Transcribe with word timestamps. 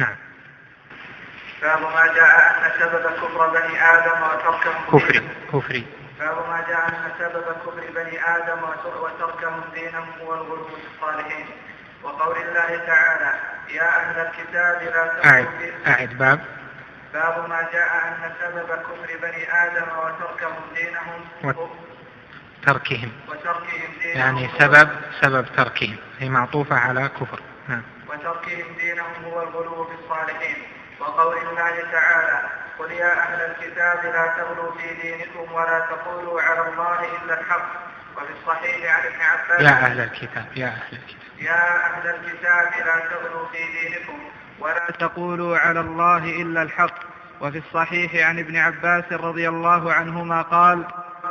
نعم. 0.00 0.16
باب 1.62 1.82
ما 1.82 2.14
جاء 2.14 2.56
أن 2.56 2.70
سبب 2.80 3.02
كفر 3.16 3.48
بني 3.48 3.84
آدم 3.92 4.22
وتركهم 4.22 4.84
كفري 4.92 5.28
كفري. 5.52 5.86
باب 6.18 6.36
ما 6.48 6.64
جاء 6.68 6.88
أن 6.88 7.12
سبب 7.18 7.44
كفر 7.44 7.84
بني 7.94 8.16
آدم 8.36 8.60
وتركهم 9.02 9.60
دينهم 9.74 10.08
هو 10.20 10.34
الغلو 10.34 10.64
في 10.64 10.74
الصالحين 10.94 11.46
وقول 12.02 12.36
الله 12.36 12.86
تعالى 12.86 13.32
يا 13.70 13.88
أهل 14.00 14.26
الكتاب 14.26 14.82
لا 14.82 15.30
أعد 15.30 15.46
أعد 15.86 16.08
باب. 16.18 16.40
باب 17.12 17.48
ما 17.48 17.68
جاء 17.72 18.08
أن 18.08 18.32
سبب 18.40 18.66
كفر 18.68 19.18
بني 19.22 19.52
آدم 19.64 19.86
وتركهم 19.98 20.62
دينهم 20.74 21.20
و... 21.44 21.66
تركهم. 22.66 23.12
وتركهم 23.28 23.90
دينهم. 24.02 24.18
يعني 24.18 24.48
سبب 24.58 24.88
سبب 25.20 25.46
تركهم. 25.56 25.96
هي 26.18 26.28
معطوفة 26.28 26.76
على 26.76 27.08
كفر. 27.20 27.40
وتركهم 28.10 28.74
دينهم 28.76 29.24
هو 29.24 29.42
الغلو 29.42 29.84
في 29.84 29.94
الصالحين. 29.94 30.56
وقول 31.00 31.36
الله 31.36 31.92
تعالى 31.92 32.48
قل 32.78 32.92
يا 32.92 33.12
أهل 33.22 33.40
الكتاب 33.40 34.04
لا 34.04 34.26
تغلوا 34.26 34.72
في 34.72 34.94
دينكم 34.94 35.52
ولا 35.52 35.86
تقولوا 35.90 36.42
على 36.42 36.68
الله 36.68 37.00
إلا 37.00 37.40
الحق. 37.40 37.70
وفي 38.16 38.32
الصحيح 38.32 38.94
عن 38.94 39.06
ابن 39.06 39.20
عباس 39.20 39.60
يا 39.60 39.70
أهل 39.70 40.00
الكتاب 40.00 40.46
يا 40.56 40.66
أهل 40.66 40.92
الكتاب. 40.92 41.30
يا 41.38 41.86
أهل 41.86 42.06
الكتاب 42.06 42.86
لا 42.86 43.08
تغلوا 43.10 43.46
في 43.46 43.58
دينكم 43.58 44.30
ولا 44.60 44.90
تقولوا 44.90 45.58
على 45.58 45.80
الله 45.80 46.24
إلا 46.42 46.62
الحق. 46.62 47.10
وفي 47.40 47.58
الصحيح 47.58 48.28
عن 48.28 48.38
ابن 48.38 48.56
عباس 48.56 49.12
رضي 49.12 49.48
الله 49.48 49.92
عنهما 49.92 50.42
قال 50.42 50.84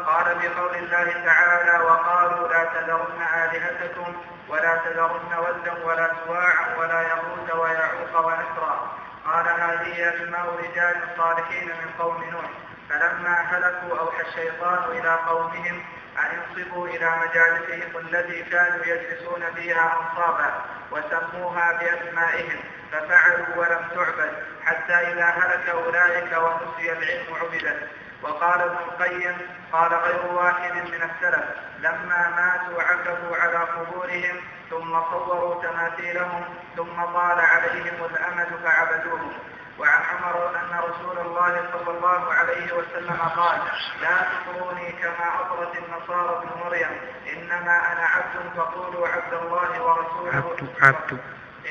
قال 0.06 0.26
بقول 0.26 0.76
الله 0.76 1.26
تعالى 1.26 1.86
وقالوا 1.86 2.48
لا 2.48 2.64
تذرن 2.64 3.22
آلهتكم 3.22 4.14
ولا 4.50 4.76
تذرن 4.86 5.34
ودا 5.38 5.86
ولا 5.86 6.12
سواعا 6.26 6.76
ولا 6.78 7.02
يغوث 7.02 7.56
ويعوق 7.56 8.26
ونسرا 8.26 8.92
قال 9.26 9.48
هذه 9.48 10.10
أسماء 10.10 10.46
رجال 10.64 10.96
صالحين 11.18 11.68
من 11.68 11.90
قوم 12.00 12.24
نوح. 12.24 12.50
فلما 12.90 13.42
هلكوا 13.42 14.00
أوحى 14.00 14.22
الشيطان 14.22 14.84
إلى 14.92 15.16
قومهم 15.28 15.84
أن 16.20 16.40
ينصبوا 16.40 16.88
إلى 16.88 17.16
مجالسهم 17.20 17.98
التي 17.98 18.44
كانوا 18.44 18.86
يجلسون 18.86 19.44
فيها 19.56 19.98
أنصابا 20.00 20.52
وسموها 20.92 21.72
بأسمائهم. 21.72 22.60
ففعلوا 22.92 23.56
ولم 23.56 23.88
تعبد 23.96 24.34
حتى 24.66 24.94
إذا 24.94 25.26
هلك 25.26 25.70
أولئك 25.70 26.38
ونسي 26.38 26.92
العلم 26.92 27.36
عبدت 27.42 27.88
وقال 28.24 28.62
ابن 28.62 28.78
القيم 28.78 29.38
قال 29.74 29.94
غير 29.94 30.26
واحد 30.26 30.74
من 30.74 31.02
السلف 31.10 31.46
لما 31.80 32.30
ماتوا 32.30 32.84
عكفوا 32.84 33.38
على 33.38 33.58
قبورهم 33.58 34.36
ثم 34.70 35.02
صوروا 35.12 35.64
تماثيلهم 35.64 36.44
ثم 36.76 37.06
طال 37.06 37.40
عليهم 37.40 38.06
الأمد 38.06 38.48
فعبدوهم. 38.64 39.34
وعن 39.80 40.02
عمر 40.02 40.50
أن 40.50 40.80
رسول 40.80 41.18
الله 41.18 41.64
صلى 41.74 41.98
الله 41.98 42.34
عليه 42.34 42.74
وسلم 42.74 43.18
قال 43.36 43.60
لا 44.02 44.18
تطروني 44.32 44.92
كما 44.92 45.28
أطرت 45.42 45.74
النصارى 45.78 46.38
ابن 46.38 46.50
مريم 46.66 47.02
إنما 47.34 47.92
أنا 47.94 48.06
عبد 48.06 48.58
فقولوا 48.58 49.08
عبد 49.08 49.34
الله 49.34 49.84
ورسوله. 49.84 50.36
عبد 50.36 50.70
عبد. 50.82 51.20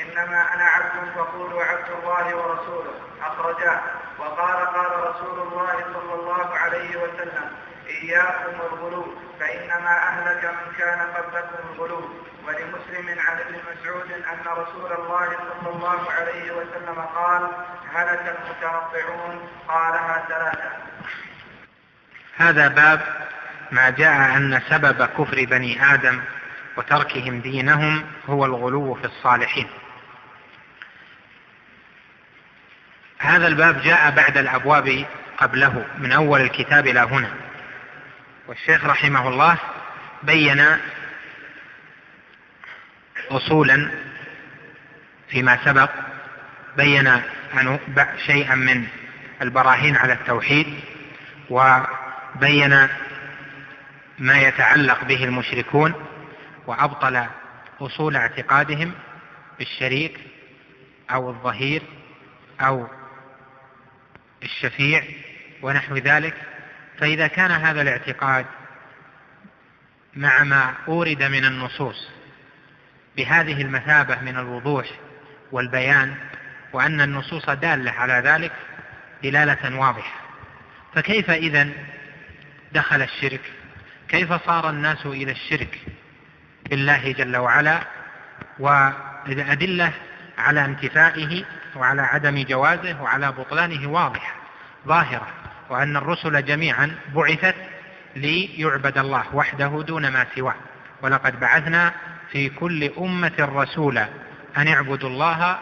إنما 0.01 0.53
أنا 0.53 0.63
عبد 0.63 1.11
فقولوا 1.15 1.63
عبد 1.63 1.89
الله 1.89 2.35
ورسوله. 2.35 2.93
أخرجاه. 3.21 3.81
وقال 4.19 4.65
قال 4.65 4.91
رسول 5.09 5.39
الله 5.39 5.73
صلى 5.93 6.13
الله 6.13 6.55
عليه 6.55 6.97
وسلم 6.97 7.49
إياكم 7.87 8.55
الغلو 8.61 9.05
فإنما 9.39 9.97
أهلك 9.97 10.45
من 10.45 10.73
كان 10.77 10.99
قبلكم 10.99 11.57
الغلو. 11.73 12.09
ولمسلم 12.47 13.19
عن 13.19 13.37
ابن 13.39 13.55
مسعود 13.71 14.11
أن 14.11 14.51
رسول 14.51 14.91
الله 14.93 15.27
صلى 15.27 15.69
الله 15.75 16.11
عليه 16.11 16.51
وسلم 16.51 17.01
قال 17.15 17.47
هلك 17.93 18.37
المتنطعون 18.37 19.49
قالها 19.67 20.25
ثلاثة. 20.29 20.71
هذا 22.37 22.67
باب 22.67 23.01
ما 23.71 23.89
جاء 23.89 24.37
أن 24.37 24.61
سبب 24.69 25.05
كفر 25.05 25.45
بني 25.45 25.93
آدم 25.93 26.21
وتركهم 26.77 27.39
دينهم 27.39 28.05
هو 28.29 28.45
الغلو 28.45 28.93
في 28.93 29.05
الصالحين. 29.05 29.69
هذا 33.19 33.47
الباب 33.47 33.81
جاء 33.81 34.11
بعد 34.11 34.37
الأبواب 34.37 35.05
قبله 35.37 35.85
من 35.97 36.11
أول 36.11 36.41
الكتاب 36.41 36.87
إلى 36.87 36.99
هنا. 36.99 37.31
والشيخ 38.47 38.85
رحمه 38.85 39.27
الله 39.27 39.57
بين 40.23 40.65
أصولا 43.31 43.91
فيما 45.29 45.65
سبق 45.65 45.89
بين 46.77 47.21
شيئا 48.25 48.55
من 48.55 48.87
البراهين 49.41 49.95
على 49.95 50.13
التوحيد 50.13 50.79
وبين 51.49 52.87
ما 54.19 54.41
يتعلق 54.41 55.03
به 55.03 55.23
المشركون 55.23 55.93
وأبطل 56.67 57.25
أصول 57.81 58.15
اعتقادهم 58.15 58.91
بالشريك 59.59 60.19
أو 61.11 61.29
الظهير 61.29 61.81
أو 62.61 62.87
الشفيع 64.43 65.03
ونحو 65.61 65.95
ذلك 65.95 66.33
فإذا 66.99 67.27
كان 67.27 67.51
هذا 67.51 67.81
الاعتقاد 67.81 68.45
مع 70.15 70.43
ما 70.43 70.73
أورد 70.87 71.23
من 71.23 71.45
النصوص 71.45 72.09
بهذه 73.17 73.61
المثابة 73.61 74.21
من 74.21 74.37
الوضوح 74.37 74.85
والبيان 75.51 76.15
وأن 76.73 77.01
النصوص 77.01 77.49
دالة 77.49 77.91
على 77.91 78.13
ذلك 78.13 78.51
دلالة 79.23 79.79
واضحة. 79.79 80.21
فكيف 80.95 81.29
إذا 81.29 81.69
دخل 82.71 83.01
الشرك؟ 83.01 83.41
كيف 84.09 84.33
صار 84.33 84.69
الناس 84.69 85.05
إلى 85.05 85.31
الشرك 85.31 85.79
بالله 86.69 87.11
جل 87.11 87.37
وعلا 87.37 87.79
والأدلة 88.59 89.91
على 90.37 90.65
انتفائه 90.65 91.45
وعلى 91.75 92.01
عدم 92.01 92.43
جوازه 92.43 93.01
وعلى 93.01 93.31
بطلانه 93.31 93.89
واضحة 93.89 94.33
ظاهرة 94.87 95.27
وأن 95.69 95.97
الرسل 95.97 96.45
جميعا 96.45 96.95
بعثت 97.15 97.55
ليعبد 98.15 98.97
الله 98.97 99.23
وحده 99.33 99.83
دون 99.87 100.07
ما 100.07 100.25
سواه. 100.35 100.55
ولقد 101.01 101.39
بعثنا 101.39 101.93
في 102.31 102.49
كل 102.49 102.91
أمة 102.97 103.33
رسولا 103.39 104.07
أن 104.57 104.67
اعبدوا 104.67 105.09
الله 105.09 105.57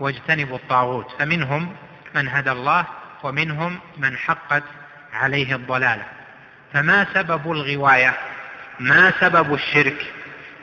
واجتنبوا 0.00 0.56
الطاغوت 0.56 1.06
فمنهم 1.18 1.72
من 2.14 2.28
هدى 2.28 2.52
الله 2.52 2.84
ومنهم 3.22 3.78
من 3.98 4.16
حقت 4.16 4.62
عليه 5.12 5.54
الضلالة. 5.54 6.04
فما 6.72 7.06
سبب 7.14 7.52
الغواية؟ 7.52 8.14
ما 8.80 9.12
سبب 9.20 9.54
الشرك؟ 9.54 10.06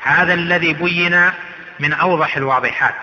هذا 0.02 0.34
الذي 0.34 0.74
بين 0.74 1.32
من 1.80 1.94
أوضح 1.94 2.38
الواضحات. 2.38 2.94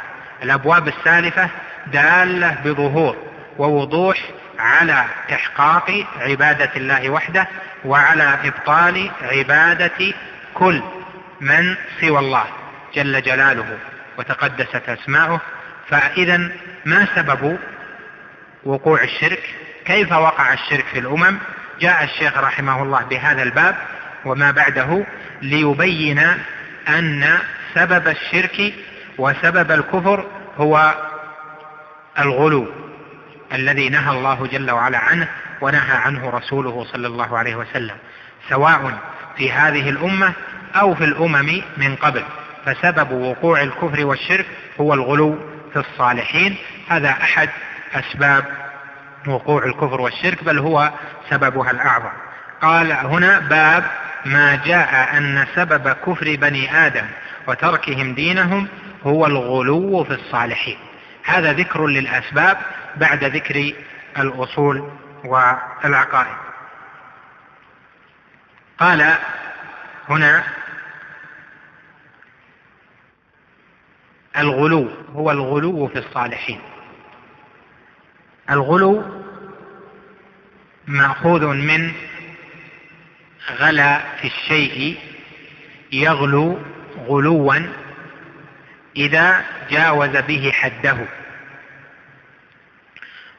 الأبواب 0.42 0.88
السالفة 0.88 1.50
دالة 1.92 2.56
بظهور 2.64 3.16
ووضوح 3.58 4.16
على 4.58 5.04
إحقاق 5.32 6.04
عبادة 6.20 6.70
الله 6.76 7.10
وحده 7.10 7.48
وعلى 7.84 8.38
إبطال 8.44 9.10
عبادة 9.22 10.14
كل 10.54 10.82
من 11.40 11.76
سوى 12.00 12.18
الله 12.18 12.44
جل 12.94 13.22
جلاله 13.22 13.78
وتقدست 14.18 14.88
أسماؤه. 14.88 15.40
فإذا 15.88 16.50
ما 16.84 17.06
سبب 17.14 17.58
وقوع 18.64 19.02
الشرك؟ 19.02 19.54
كيف 19.84 20.12
وقع 20.12 20.52
الشرك 20.52 20.84
في 20.92 20.98
الأمم؟ 20.98 21.38
جاء 21.80 22.04
الشيخ 22.04 22.38
رحمه 22.38 22.82
الله 22.82 23.02
بهذا 23.02 23.42
الباب 23.42 23.76
وما 24.24 24.50
بعده 24.50 25.06
ليبين 25.42 26.18
أن 26.88 27.38
سبب 27.74 28.08
الشرك 28.08 28.74
وسبب 29.18 29.70
الكفر 29.70 30.26
هو 30.58 30.94
الغلو 32.18 32.66
الذي 33.52 33.88
نهى 33.88 34.16
الله 34.16 34.46
جل 34.46 34.70
وعلا 34.70 34.98
عنه 34.98 35.28
ونهى 35.60 35.96
عنه 35.96 36.30
رسوله 36.30 36.86
صلى 36.92 37.06
الله 37.06 37.38
عليه 37.38 37.56
وسلم 37.56 37.96
سواء 38.48 38.98
في 39.36 39.52
هذه 39.52 39.90
الأمة 39.90 40.32
أو 40.74 40.94
في 40.94 41.04
الأمم 41.04 41.62
من 41.76 41.96
قبل. 41.96 42.22
فسبب 42.66 43.12
وقوع 43.12 43.62
الكفر 43.62 44.06
والشرك 44.06 44.46
هو 44.80 44.94
الغلو 44.94 45.38
في 45.72 45.78
الصالحين. 45.78 46.56
هذا 46.88 47.10
أحد 47.10 47.48
أسباب 47.94 48.44
وقوع 49.26 49.64
الكفر 49.64 50.00
والشرك 50.00 50.44
بل 50.44 50.58
هو 50.58 50.90
سببها 51.30 51.70
الأعظم. 51.70 52.12
قال 52.62 52.92
هنا 52.92 53.38
باب 53.38 53.84
ما 54.24 54.60
جاء 54.64 55.16
أن 55.18 55.46
سبب 55.54 55.88
كفر 55.88 56.36
بني 56.36 56.86
آدم 56.86 57.04
وتركهم 57.48 58.14
دينهم 58.14 58.68
هو 59.04 59.26
الغلو 59.26 60.04
في 60.04 60.14
الصالحين. 60.14 60.76
هذا 61.24 61.52
ذكر 61.52 61.86
للأسباب 61.86 62.58
بعد 62.96 63.24
ذكر 63.24 63.72
الأصول 64.18 64.90
والعقائد. 65.24 66.36
قال 68.78 69.14
هنا 70.08 70.44
الغلو 74.36 74.90
هو 75.14 75.30
الغلو 75.30 75.88
في 75.88 75.98
الصالحين. 75.98 76.60
الغلو 78.50 79.04
مأخوذ 80.86 81.46
من 81.46 81.92
غلا 83.50 84.16
في 84.16 84.26
الشيء 84.26 84.98
يغلو 85.92 86.58
غلوا 87.06 87.54
إذا 88.96 89.44
جاوز 89.70 90.16
به 90.16 90.52
حده. 90.54 90.96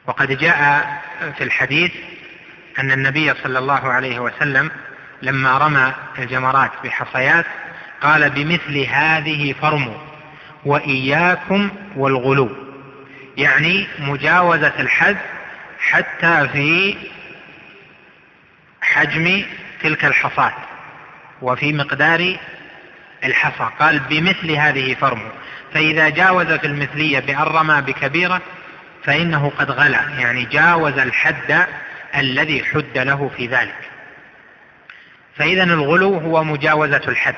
وقد 0.06 0.38
جاء 0.38 0.86
في 1.38 1.44
الحديث 1.44 1.92
أن 2.78 2.92
النبي 2.92 3.34
صلى 3.34 3.58
الله 3.58 3.92
عليه 3.92 4.18
وسلم 4.18 4.70
لما 5.22 5.58
رمى 5.58 5.94
الجمرات 6.18 6.70
بحصيات 6.84 7.46
قال 8.00 8.30
بمثل 8.30 8.78
هذه 8.78 9.52
فرموا 9.52 9.98
وإياكم 10.64 11.70
والغلو. 11.96 12.56
يعني 13.36 13.86
مجاوزة 13.98 14.72
الحد 14.80 15.16
حتى 15.80 16.48
في 16.48 16.96
حجم 18.80 19.44
تلك 19.82 20.04
الحصاة 20.04 20.54
وفي 21.42 21.72
مقدار 21.72 22.36
الحصى. 23.24 23.70
قال 23.78 23.98
بمثل 23.98 24.50
هذه 24.50 24.94
فرموا. 24.94 25.30
فإذا 25.74 26.08
جاوز 26.08 26.46
في 26.46 26.66
المثلية 26.66 27.18
بأن 27.18 27.42
رمى 27.42 27.80
بكبيرة 27.80 28.40
فإنه 29.04 29.52
قد 29.58 29.70
غلا 29.70 30.00
يعني 30.18 30.44
جاوز 30.44 30.98
الحد 30.98 31.66
الذي 32.16 32.64
حد 32.64 32.98
له 32.98 33.30
في 33.36 33.46
ذلك. 33.46 33.90
فإذا 35.36 35.64
الغلو 35.64 36.18
هو 36.18 36.44
مجاوزة 36.44 37.02
الحد. 37.08 37.34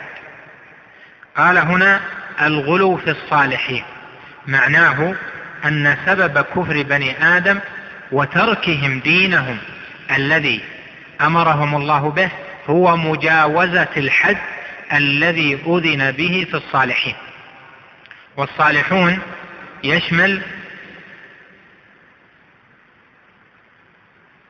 قال 1.36 1.58
هنا 1.58 2.00
الغلو 2.42 2.96
في 2.96 3.10
الصالحين 3.10 3.84
معناه 4.46 5.14
أن 5.64 5.96
سبب 6.06 6.38
كفر 6.38 6.82
بني 6.82 7.36
آدم 7.36 7.58
وتركهم 8.12 9.00
دينهم 9.00 9.58
الذي 10.16 10.60
أمرهم 11.20 11.74
الله 11.76 12.10
به 12.10 12.31
هو 12.66 12.96
مجاوزة 12.96 13.88
الحد 13.96 14.38
الذي 14.92 15.58
أذن 15.66 16.10
به 16.10 16.46
في 16.50 16.56
الصالحين. 16.56 17.14
والصالحون 18.38 19.19
يشمل 19.85 20.43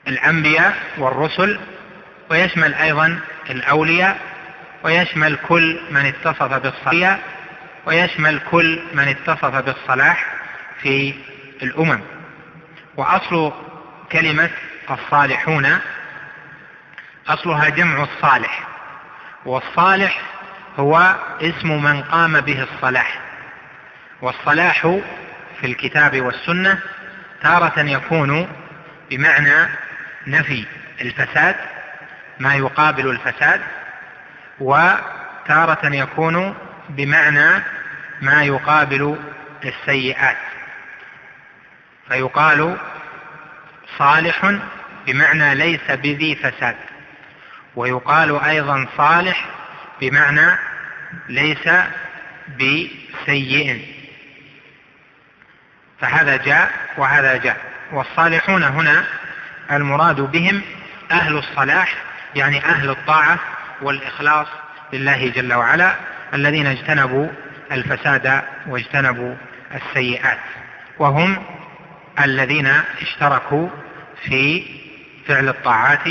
الأنبياء 0.08 0.76
والرسل 0.98 1.60
ويشمل 2.30 2.74
أيضا 2.74 3.20
الأولياء 3.50 4.18
ويشمل 4.84 5.36
كل 5.48 5.80
من 5.90 6.06
اتصف 6.06 6.42
بالصلاح 6.42 7.18
ويشمل 7.86 8.40
كل 8.50 8.82
من 8.94 9.08
اتصف 9.08 9.44
بالصلاح 9.44 10.26
في 10.82 11.14
الأمم. 11.62 12.00
وأصل 12.96 13.52
كلمة 14.12 14.50
الصالحون 14.90 15.78
أصلها 17.28 17.68
جمع 17.68 18.02
الصالح. 18.02 18.68
والصالح 19.44 20.22
هو 20.78 21.16
اسم 21.40 21.82
من 21.82 22.02
قام 22.02 22.40
به 22.40 22.62
الصلاح. 22.62 23.27
والصلاح 24.20 24.80
في 25.60 25.66
الكتاب 25.66 26.20
والسنة 26.20 26.78
تارة 27.42 27.80
يكون 27.80 28.48
بمعنى 29.10 29.68
نفي 30.26 30.64
الفساد 31.00 31.56
ما 32.38 32.54
يقابل 32.54 33.10
الفساد 33.10 33.60
وتارة 34.60 35.94
يكون 35.94 36.54
بمعنى 36.88 37.62
ما 38.22 38.44
يقابل 38.44 39.18
السيئات. 39.64 40.36
فيقال 42.08 42.76
صالح 43.98 44.54
بمعنى 45.06 45.54
ليس 45.54 45.90
بذي 45.90 46.34
فساد 46.36 46.76
ويقال 47.76 48.40
أيضا 48.40 48.86
صالح 48.96 49.46
بمعنى 50.00 50.58
ليس 51.28 51.68
بسيء 52.58 53.97
فهذا 56.00 56.36
جاء 56.36 56.70
وهذا 56.96 57.36
جاء. 57.36 57.56
والصالحون 57.92 58.62
هنا 58.62 59.04
المراد 59.72 60.20
بهم 60.20 60.62
أهل 61.10 61.38
الصلاح 61.38 61.94
يعني 62.34 62.64
أهل 62.64 62.90
الطاعة 62.90 63.38
والإخلاص 63.82 64.46
لله 64.92 65.28
جل 65.28 65.54
وعلا 65.54 65.94
الذين 66.34 66.66
اجتنبوا 66.66 67.28
الفساد 67.72 68.42
واجتنبوا 68.66 69.34
السيئات. 69.74 70.38
وهم 70.98 71.44
الذين 72.20 72.72
اشتركوا 73.02 73.68
في 74.22 74.64
فعل 75.26 75.48
الطاعات 75.48 76.08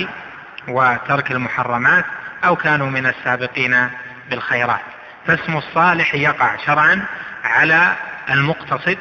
وترك 0.68 1.32
المحرمات 1.32 2.06
أو 2.46 2.56
كانوا 2.56 2.90
من 2.90 3.06
السابقين 3.06 3.90
بالخيرات. 4.30 4.82
فاسم 5.28 5.58
الصالح 5.58 6.16
يقع 6.16 6.58
شرعا 6.66 7.06
على 7.44 7.96
المقتصد 8.30 8.98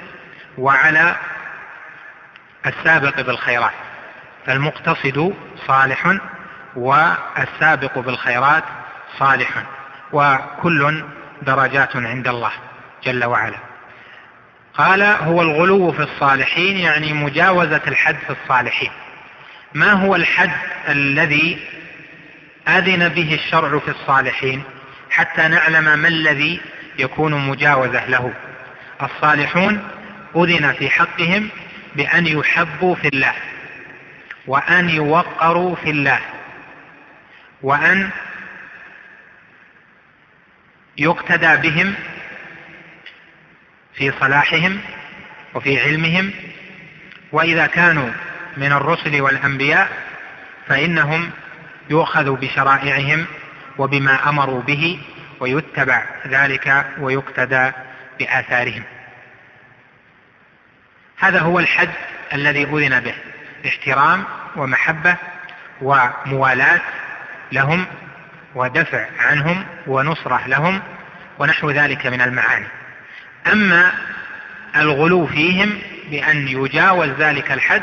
وعلى 0.58 1.16
السابق 2.66 3.20
بالخيرات 3.20 3.72
فالمقتصد 4.46 5.34
صالح 5.66 6.18
والسابق 6.76 7.98
بالخيرات 7.98 8.64
صالح 9.18 9.62
وكل 10.12 11.04
درجات 11.42 11.96
عند 11.96 12.28
الله 12.28 12.52
جل 13.04 13.24
وعلا. 13.24 13.56
قال 14.74 15.02
هو 15.02 15.42
الغلو 15.42 15.92
في 15.92 16.02
الصالحين 16.02 16.76
يعني 16.76 17.12
مجاوزة 17.12 17.80
الحد 17.86 18.16
في 18.26 18.30
الصالحين. 18.42 18.90
ما 19.74 19.92
هو 19.92 20.16
الحد 20.16 20.50
الذي 20.88 21.58
أذن 22.68 23.08
به 23.08 23.34
الشرع 23.34 23.78
في 23.78 23.88
الصالحين 23.88 24.62
حتى 25.10 25.48
نعلم 25.48 25.98
ما 25.98 26.08
الذي 26.08 26.60
يكون 26.98 27.48
مجاوزة 27.48 28.06
له؟ 28.06 28.32
الصالحون 29.02 29.88
أذن 30.36 30.72
في 30.72 30.90
حقهم 30.90 31.48
بأن 31.96 32.26
يحبوا 32.26 32.94
في 32.94 33.08
الله 33.08 33.34
وأن 34.46 34.90
يوقروا 34.90 35.76
في 35.76 35.90
الله 35.90 36.20
وأن 37.62 38.10
يقتدى 40.98 41.56
بهم 41.68 41.94
في 43.94 44.12
صلاحهم 44.20 44.80
وفي 45.54 45.80
علمهم 45.80 46.32
وإذا 47.32 47.66
كانوا 47.66 48.10
من 48.56 48.72
الرسل 48.72 49.20
والأنبياء 49.20 49.88
فإنهم 50.66 51.30
يؤخذ 51.90 52.30
بشرائعهم 52.36 53.26
وبما 53.78 54.28
أمروا 54.28 54.62
به 54.62 55.00
ويتبع 55.40 56.04
ذلك 56.26 56.86
ويقتدى 56.98 57.72
بآثارهم 58.18 58.82
هذا 61.18 61.40
هو 61.40 61.58
الحد 61.58 61.90
الذي 62.32 62.64
أذن 62.64 63.00
به. 63.00 63.14
احترام 63.66 64.24
ومحبة 64.56 65.16
وموالاة 65.82 66.80
لهم 67.52 67.86
ودفع 68.54 69.06
عنهم 69.18 69.64
ونصرة 69.86 70.40
لهم 70.46 70.82
ونحو 71.38 71.70
ذلك 71.70 72.06
من 72.06 72.20
المعاني. 72.20 72.66
أما 73.52 73.92
الغلو 74.76 75.26
فيهم 75.26 75.78
بأن 76.10 76.48
يجاوز 76.48 77.08
ذلك 77.08 77.52
الحد 77.52 77.82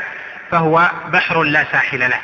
فهو 0.50 0.90
بحر 1.08 1.42
لا 1.42 1.64
ساحل 1.72 2.00
له. 2.00 2.20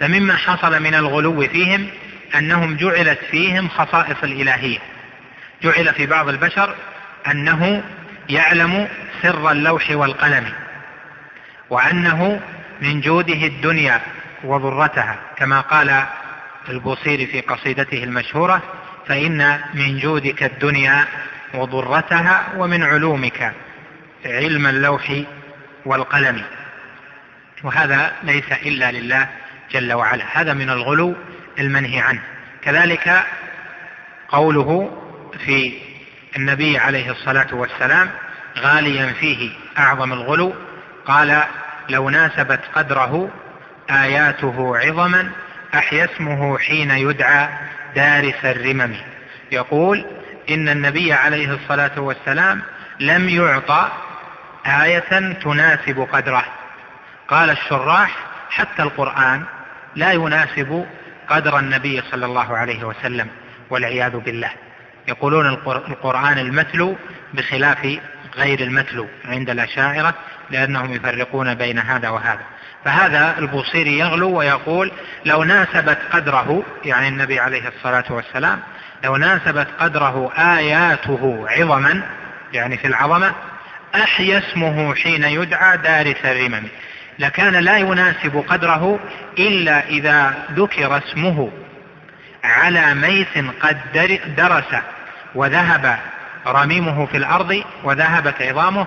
فمما 0.00 0.36
حصل 0.36 0.82
من 0.82 0.94
الغلو 0.94 1.48
فيهم 1.48 1.86
أنهم 2.34 2.76
جعلت 2.76 3.18
فيهم 3.30 3.68
خصائص 3.68 4.16
الإلهية. 4.22 4.78
جعل 5.62 5.94
في 5.94 6.06
بعض 6.06 6.28
البشر 6.28 6.74
أنه 7.26 7.82
يعلم 8.28 8.88
سر 9.22 9.50
اللوح 9.50 9.90
والقلم 9.90 10.52
وأنه 11.70 12.40
من 12.80 13.00
جوده 13.00 13.46
الدنيا 13.46 14.00
وضرتها. 14.44 15.16
كما 15.36 15.60
قال 15.60 16.04
البوصيري 16.68 17.26
في 17.26 17.40
قصيدته 17.40 18.04
المشهورة 18.04 18.62
فإن 19.06 19.60
من 19.74 19.98
جودك 19.98 20.42
الدنيا 20.42 21.04
وضرتها 21.54 22.44
ومن 22.56 22.82
علومك 22.82 23.52
علم 24.26 24.66
اللوح 24.66 25.12
والقلم. 25.84 26.42
وهذا 27.62 28.12
ليس 28.22 28.52
إلا 28.52 28.92
لله 28.92 29.28
جل 29.72 29.92
وعلا 29.92 30.24
هذا 30.32 30.54
من 30.54 30.70
الغلو 30.70 31.14
المنهي 31.58 32.00
عنه. 32.00 32.20
كذلك 32.62 33.24
قوله 34.28 34.98
في 35.44 35.72
النبي 36.36 36.78
عليه 36.78 37.10
الصلاة 37.10 37.46
والسلام 37.52 38.10
غاليا 38.60 39.12
فيه 39.12 39.50
أعظم 39.78 40.12
الغلو. 40.12 40.54
قال 41.06 41.42
لو 41.88 42.10
ناسبت 42.10 42.60
قدره 42.74 43.30
آياته 43.90 44.78
عظما 44.78 45.30
أحيا 45.74 46.04
اسمه 46.04 46.58
حين 46.58 46.90
يدعى 46.90 47.48
دارس 47.96 48.44
الرمم. 48.44 48.96
يقول 49.52 50.06
إن 50.50 50.68
النبي 50.68 51.12
عليه 51.12 51.54
الصلاة 51.54 52.00
والسلام 52.00 52.62
لم 53.00 53.28
يعطى 53.28 53.88
آية 54.66 55.32
تناسب 55.32 56.08
قدره. 56.12 56.44
قال 57.28 57.50
الشراح 57.50 58.16
حتى 58.50 58.82
القرآن 58.82 59.42
لا 59.96 60.12
يناسب 60.12 60.86
قدر 61.28 61.58
النبي 61.58 62.02
صلى 62.10 62.26
الله 62.26 62.56
عليه 62.56 62.84
وسلم 62.84 63.28
والعياذ 63.70 64.16
بالله. 64.16 64.50
يقولون 65.08 65.48
القرآن 65.66 66.38
المتلو 66.38 66.96
بخلاف 67.34 67.98
غير 68.36 68.60
المتلو 68.60 69.08
عند 69.24 69.50
الأشاعرة 69.50 70.14
لأنهم 70.50 70.92
يفرقون 70.92 71.54
بين 71.54 71.78
هذا 71.78 72.08
وهذا. 72.08 72.40
فهذا 72.84 73.34
البوصيري 73.38 73.98
يغلو 73.98 74.38
ويقول 74.38 74.92
لو 75.24 75.44
ناسبت 75.44 75.98
قدره 76.12 76.62
يعني 76.84 77.08
النبي 77.08 77.40
عليه 77.40 77.68
الصلاة 77.68 78.04
والسلام 78.10 78.60
لو 79.04 79.16
ناسبت 79.16 79.66
قدره 79.80 80.32
آياته 80.38 81.46
عظما 81.48 82.02
يعني 82.52 82.76
في 82.76 82.86
العظمة 82.86 83.32
أحيا 83.94 84.38
اسمه 84.38 84.94
حين 84.94 85.24
يدعى 85.24 85.76
دارس 85.76 86.24
الرمم. 86.24 86.62
لكان 87.18 87.54
لا 87.54 87.78
يناسب 87.78 88.44
قدره 88.48 89.00
إلا 89.38 89.88
إذا 89.88 90.34
ذكر 90.52 90.98
اسمه 90.98 91.50
على 92.44 92.94
ميس 92.94 93.44
قد 93.60 93.78
درس 94.36 94.82
وذهب 95.34 95.98
رميمه 96.46 97.06
في 97.06 97.16
الأرض 97.16 97.62
وذهبت 97.84 98.42
عظامه 98.42 98.86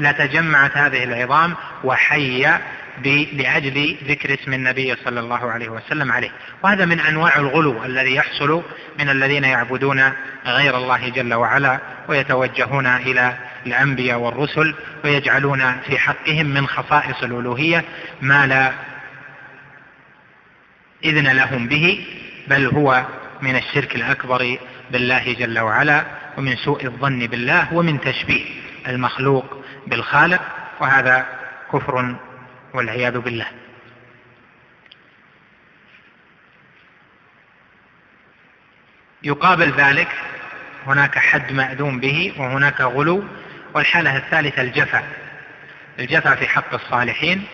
لتجمعت 0.00 0.76
هذه 0.76 1.04
العظام 1.04 1.54
وحي 1.84 2.58
لأجل 3.32 3.96
ذكر 4.08 4.34
اسم 4.34 4.52
النبي 4.52 4.96
صلى 5.04 5.20
الله 5.20 5.50
عليه 5.50 5.68
وسلم 5.68 6.12
عليه. 6.12 6.30
وهذا 6.62 6.84
من 6.84 7.00
أنواع 7.00 7.36
الغلو 7.36 7.84
الذي 7.84 8.14
يحصل 8.14 8.62
من 8.98 9.08
الذين 9.08 9.44
يعبدون 9.44 10.12
غير 10.46 10.76
الله 10.76 11.08
جل 11.08 11.34
وعلا 11.34 11.78
ويتوجهون 12.08 12.86
إلى 12.86 13.34
الأنبياء 13.66 14.18
والرسل 14.18 14.74
ويجعلون 15.04 15.80
في 15.86 15.98
حقهم 15.98 16.46
من 16.46 16.66
خصائص 16.66 17.22
الألوهية 17.22 17.84
ما 18.22 18.46
لا 18.46 18.72
إذن 21.04 21.28
لهم 21.28 21.68
به 21.68 22.06
بل 22.48 22.66
هو 22.66 23.04
من 23.42 23.56
الشرك 23.56 23.94
الأكبر 23.94 24.58
بالله 24.90 25.32
جل 25.32 25.58
وعلا. 25.58 26.04
ومن 26.38 26.56
سوء 26.56 26.84
الظن 26.84 27.26
بالله 27.26 27.74
ومن 27.74 28.00
تشبيه 28.00 28.44
المخلوق 28.88 29.64
بالخالق 29.86 30.42
وهذا 30.80 31.26
كفر 31.72 32.16
والعياذ 32.74 33.18
بالله. 33.18 33.46
يقابل 39.22 39.72
ذلك 39.72 40.08
هناك 40.86 41.18
حد 41.18 41.52
مأذون 41.52 42.00
به 42.00 42.34
وهناك 42.38 42.80
غلو 42.80 43.24
والحالة 43.74 44.16
الثالثة 44.16 44.62
الجفا. 44.62 45.02
الجفا 45.98 46.34
في 46.34 46.48
حق 46.48 46.74
الصالحين 46.74 47.44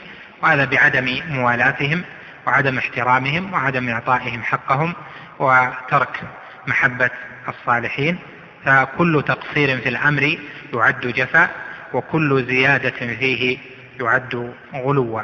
وهذا 0.42 0.64
بعدم 0.64 1.20
موالاتهم 1.28 2.04
وعدم 2.46 2.78
احترامهم 2.78 3.52
وعدم 3.52 3.88
إعطائهم 3.88 4.42
حقهم 4.42 4.94
وترك 5.38 6.20
محبة 6.66 7.10
الصالحين. 7.48 8.18
فكل 8.64 9.22
تقصير 9.26 9.80
في 9.80 9.88
الأمر 9.88 10.38
يعد 10.74 11.00
جفا 11.00 11.48
وكل 11.92 12.44
زيادة 12.48 12.90
فيه 12.90 13.58
يعد 14.00 14.54
غلوا. 14.74 15.22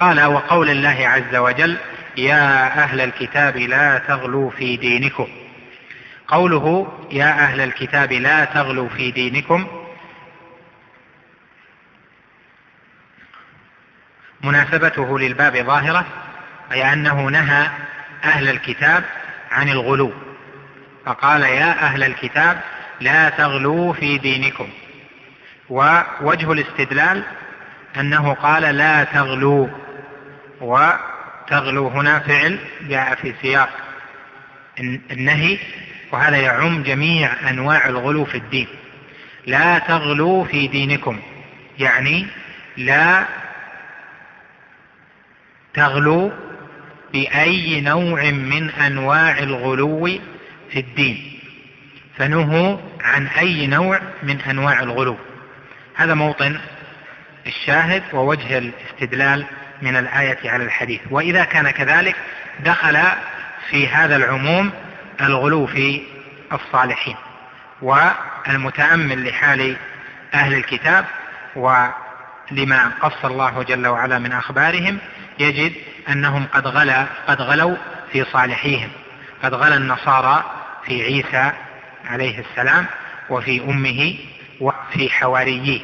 قال 0.00 0.24
وقول 0.24 0.70
الله 0.70 1.08
عز 1.08 1.36
وجل 1.36 1.76
يا 2.16 2.66
أهل 2.82 3.00
الكتاب 3.00 3.56
لا 3.56 3.98
تغلوا 3.98 4.50
في 4.50 4.76
دينكم. 4.76 5.28
قوله 6.28 6.92
يا 7.10 7.30
أهل 7.30 7.60
الكتاب 7.60 8.12
لا 8.12 8.44
تغلوا 8.44 8.88
في 8.88 9.10
دينكم 9.10 9.66
مناسبته 14.42 15.18
للباب 15.18 15.56
ظاهرة 15.56 16.06
أي 16.72 16.92
أنه 16.92 17.22
نهى 17.22 17.70
أهل 18.24 18.48
الكتاب 18.48 19.04
عن 19.50 19.68
الغلو. 19.68 20.12
فقال 21.06 21.42
يا 21.42 21.72
أهل 21.72 22.02
الكتاب 22.02 22.60
لا 23.00 23.28
تغلوا 23.28 23.92
في 23.92 24.18
دينكم. 24.18 24.68
ووجه 25.70 26.52
الاستدلال 26.52 27.22
أنه 27.96 28.34
قال 28.34 28.62
لا 28.62 29.04
تغلوا 29.04 29.68
وتغلو 30.60 31.88
هنا 31.88 32.18
فعل 32.18 32.58
جاء 32.88 33.14
في 33.14 33.34
سياق 33.42 33.68
النهي 35.10 35.58
وهذا 36.12 36.36
يعم 36.36 36.82
جميع 36.82 37.50
أنواع 37.50 37.88
الغلو 37.88 38.24
في 38.24 38.38
الدين. 38.38 38.68
لا 39.46 39.78
تغلوا 39.78 40.44
في 40.44 40.66
دينكم 40.66 41.20
يعني 41.78 42.26
لا 42.76 43.24
تغلو 45.74 46.32
بأي 47.12 47.80
نوع 47.80 48.30
من 48.30 48.70
أنواع 48.70 49.38
الغلو 49.38 50.08
في 50.72 50.80
الدين. 50.80 51.38
فنهوا 52.16 52.78
عن 53.00 53.26
أي 53.26 53.66
نوع 53.66 54.00
من 54.22 54.40
أنواع 54.40 54.80
الغلو. 54.80 55.18
هذا 55.94 56.14
موطن 56.14 56.60
الشاهد 57.46 58.02
ووجه 58.12 58.58
الاستدلال 58.58 59.46
من 59.82 59.96
الآية 59.96 60.50
على 60.50 60.64
الحديث. 60.64 61.00
وإذا 61.10 61.44
كان 61.44 61.70
كذلك 61.70 62.16
دخل 62.60 62.98
في 63.70 63.88
هذا 63.88 64.16
العموم 64.16 64.70
الغلو 65.20 65.66
في 65.66 66.02
الصالحين 66.52 67.16
والمتأمل 67.82 69.28
لحال 69.28 69.76
أهل 70.34 70.54
الكتاب. 70.54 71.04
ولما 71.56 72.92
قص 73.00 73.24
الله 73.24 73.62
جل 73.62 73.86
وعلا 73.86 74.18
من 74.18 74.32
أخبارهم 74.32 74.98
يجد 75.38 75.72
أنهم 76.08 76.46
قد 76.54 76.66
غلا 76.66 77.06
قد 77.28 77.42
غلوا 77.42 77.76
في 78.12 78.24
صالحيهم. 78.24 78.90
قد 79.42 79.54
غلا 79.54 79.76
النصارى 79.76 80.61
في 80.86 81.02
عيسى 81.02 81.52
عليه 82.04 82.38
السلام 82.38 82.86
وفي 83.30 83.60
أمه 83.60 84.14
وفي 84.60 85.10
حواريه 85.10 85.80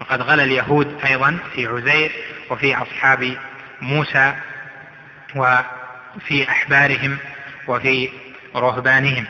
وقد 0.00 0.22
غلا 0.22 0.44
اليهود 0.44 1.00
أيضا 1.04 1.38
في 1.54 1.66
عزير 1.66 2.12
وفي 2.50 2.76
أصحاب 2.76 3.36
موسى 3.80 4.34
وفي 5.36 6.50
أحبارهم 6.50 7.18
وفي 7.68 8.08
رهبانهم. 8.56 9.24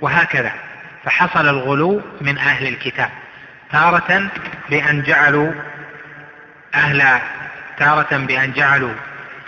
وهكذا 0.00 0.52
فحصل 1.04 1.48
الغلو 1.48 2.02
من 2.20 2.38
أهل 2.38 2.66
الكتاب 2.66 3.10
تارة 3.72 4.30
بأن 4.70 5.02
جعلوا 5.02 5.52
أهل 6.74 7.20
تارة 7.78 8.16
بأن 8.16 8.52
جعلوا 8.52 8.94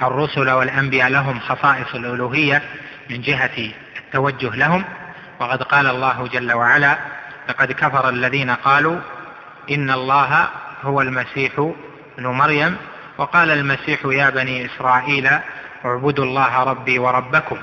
الرسل 0.03 0.51
والأنبياء 0.51 1.09
لهم 1.09 1.41
خصائص 1.41 1.95
الألوهية 1.95 2.63
من 3.11 3.21
جهة 3.21 3.71
التوجه 4.09 4.57
لهم 4.57 4.85
وقد 5.41 5.63
قال 5.63 5.87
الله 5.87 6.29
جل 6.33 6.53
وعلا 6.53 6.99
لقد 7.49 7.73
كفر 7.73 8.09
الذين 8.09 8.51
قالوا 8.51 9.01
إن 9.71 9.91
الله 9.91 10.49
هو 10.83 11.01
المسيح 11.01 11.53
ابن 12.19 12.27
مريم 12.27 12.77
وقال 13.19 13.51
المسيح 13.51 14.01
يا 14.05 14.31
بني 14.31 14.67
إسرائيل 14.67 15.29
اعبدوا 15.85 16.25
الله 16.25 16.63
ربي 16.65 16.99
وربكم 16.99 17.57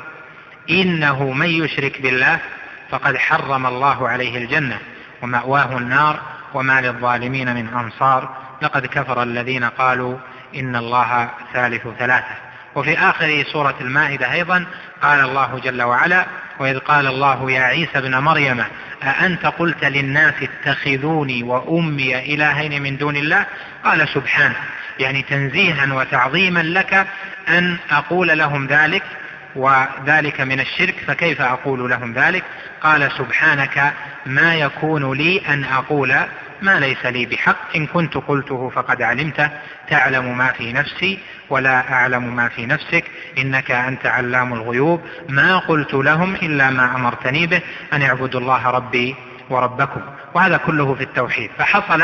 إنه 0.70 1.32
من 1.32 1.50
يشرك 1.50 2.02
بالله 2.02 2.40
فقد 2.90 3.18
حرم 3.18 3.66
الله 3.66 4.10
عليه 4.10 4.38
الجنة 4.38 4.80
ومأواه 5.22 5.78
النار 5.78 6.20
وما 6.54 6.82
للظالمين 6.82 7.56
من 7.56 7.68
أنصار 7.68 8.30
لقد 8.62 8.86
كفر 8.86 9.24
الذين 9.24 9.64
قالوا 9.64 10.18
إن 10.56 10.76
الله 10.76 11.30
ثالث 11.54 11.88
ثلاثة. 12.00 12.45
وفي 12.76 13.00
آخر 13.00 13.44
سورة 13.52 13.76
المائدة 13.82 14.34
أيضا 14.34 14.66
قال 15.02 15.20
الله 15.20 15.60
جل 15.64 15.82
وعلا 15.82 16.26
وإذ 16.60 16.80
قال 16.80 17.08
الله 17.08 17.52
يا 17.52 17.62
عيسى 17.62 17.98
ابن 17.98 18.18
مريم 18.18 18.64
أأنت 19.04 19.46
قلت 19.46 19.86
للناس 19.86 20.34
اتخذوني 20.42 21.44
وأمي 21.44 22.34
إلهين 22.34 22.82
من 22.82 22.98
دون 22.98 23.16
الله؟ 23.16 23.46
قال 23.84 24.08
سبحانه. 24.08 24.56
يعني 25.00 25.22
تنزيها 25.22 25.94
وتعظيما 25.94 26.60
لك 26.64 27.08
أن 27.50 27.78
أقول 27.92 28.38
لهم 28.38 28.68
ذلك 28.68 29.04
وذلك 29.56 30.42
من 30.42 30.60
الشرك 30.60 30.96
فكيف 31.08 31.42
أقول 31.42 31.90
لهم 31.90 32.14
ذلك؟ 32.14 32.44
قال 32.82 33.12
سبحانك 33.18 33.94
ما 34.26 34.56
يكون 34.56 35.18
لي 35.18 35.42
أن 35.50 35.64
أقول 35.64 36.16
ما 36.62 36.80
ليس 36.80 37.06
لي 37.06 37.26
بحق. 37.26 37.76
إن 37.76 37.88
كنت 37.88 38.18
قلته 38.18 38.72
فقد 38.76 39.02
علمته 39.02 39.50
تعلم 39.90 40.38
ما 40.38 40.52
في 40.52 40.74
نفسي 40.74 41.20
ولا 41.50 41.94
أعلم 41.94 42.36
ما 42.36 42.50
في 42.50 42.66
نفسك. 42.66 43.04
إنك 43.38 43.72
أنت 43.72 44.06
علام 44.06 44.54
الغيوب. 44.54 45.02
ما 45.30 45.58
قلت 45.58 45.94
لهم 45.94 46.36
إلا 46.36 46.70
ما 46.70 46.96
أمرتني 46.96 47.48
به. 47.48 47.62
أن 47.94 48.02
اعبدوا 48.02 48.40
الله 48.40 48.70
ربي 48.70 49.16
وربكم. 49.50 50.02
وهذا 50.34 50.58
كله 50.58 50.96
في 50.96 51.04
التوحيد. 51.04 51.50
فحصل 51.58 52.04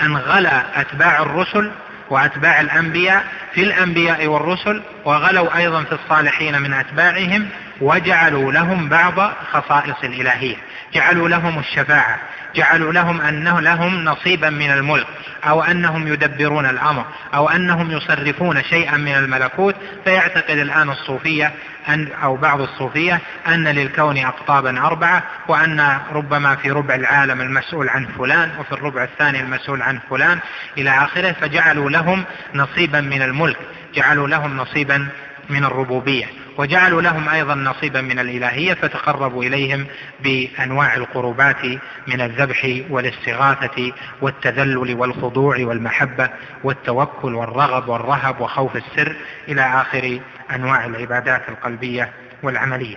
أن 0.00 0.16
غلا 0.16 0.80
أتباع 0.80 1.22
الرسل 1.22 1.72
وأتباع 2.10 2.60
الأنبياء 2.60 3.24
في 3.54 3.62
الأنبياء 3.62 4.26
والرسل 4.26 4.82
وغلوا 5.04 5.56
أيضا 5.56 5.82
في 5.82 5.92
الصالحين 5.92 6.62
من 6.62 6.72
أتباعهم 6.72 7.48
وجعلوا 7.80 8.52
لهم 8.52 8.88
بعض 8.88 9.32
خصائص 9.52 9.96
الإلهية. 10.04 10.56
جعلوا 10.94 11.28
لهم 11.28 11.58
الشفاعة. 11.58 12.18
جعلوا 12.56 12.92
لهم 12.92 13.20
أنه 13.20 13.60
لهم 13.60 14.04
نصيبا 14.04 14.50
من 14.50 14.70
الملك 14.70 15.06
أو 15.44 15.62
أنهم 15.62 16.08
يدبرون 16.08 16.66
الأمر 16.66 17.04
أو 17.34 17.48
أنهم 17.48 17.90
يصرفون 17.90 18.62
شيئا 18.62 18.96
من 18.96 19.14
الملكوت. 19.14 19.74
فيعتقد 20.04 20.58
الآن 20.58 20.90
الصوفية 20.90 21.52
أن 21.88 22.08
أو 22.22 22.36
بعض 22.36 22.60
الصوفية 22.60 23.20
أن 23.46 23.68
للكون 23.68 24.18
أقطابا 24.18 24.80
أربعة 24.80 25.22
وأن 25.48 25.98
ربما 26.12 26.56
في 26.56 26.70
ربع 26.70 26.94
العالم 26.94 27.40
المسؤول 27.40 27.88
عن 27.88 28.06
فلان 28.06 28.50
وفي 28.58 28.72
الربع 28.72 29.04
الثاني 29.04 29.40
المسؤول 29.40 29.82
عن 29.82 30.00
فلان 30.10 30.38
إلى 30.78 30.90
آخره. 30.90 31.32
فجعلوا 31.32 31.90
لهم 31.90 32.24
نصيبا 32.54 33.00
من 33.00 33.22
الملك 33.22 33.56
جعلوا 33.94 34.28
لهم 34.28 34.56
نصيبا 34.56 35.08
من 35.50 35.64
الربوبية. 35.64 36.45
وجعلوا 36.58 37.02
لهم 37.02 37.28
أيضا 37.28 37.54
نصيبا 37.54 38.00
من 38.00 38.18
الإلهية 38.18 38.74
فتقربوا 38.74 39.44
إليهم 39.44 39.86
بأنواع 40.20 40.94
القربات 40.94 41.64
من 42.06 42.20
الذبح 42.20 42.82
والاستغاثة 42.90 43.92
والتذلل 44.20 44.94
والخضوع 44.94 45.56
والمحبة 45.60 46.30
والتوكل 46.64 47.34
والرغب 47.34 47.88
والرهب 47.88 48.40
وخوف 48.40 48.76
السر 48.76 49.16
إلى 49.48 49.62
آخر 49.62 50.20
أنواع 50.54 50.84
العبادات 50.84 51.48
القلبية 51.48 52.12
والعملية. 52.42 52.96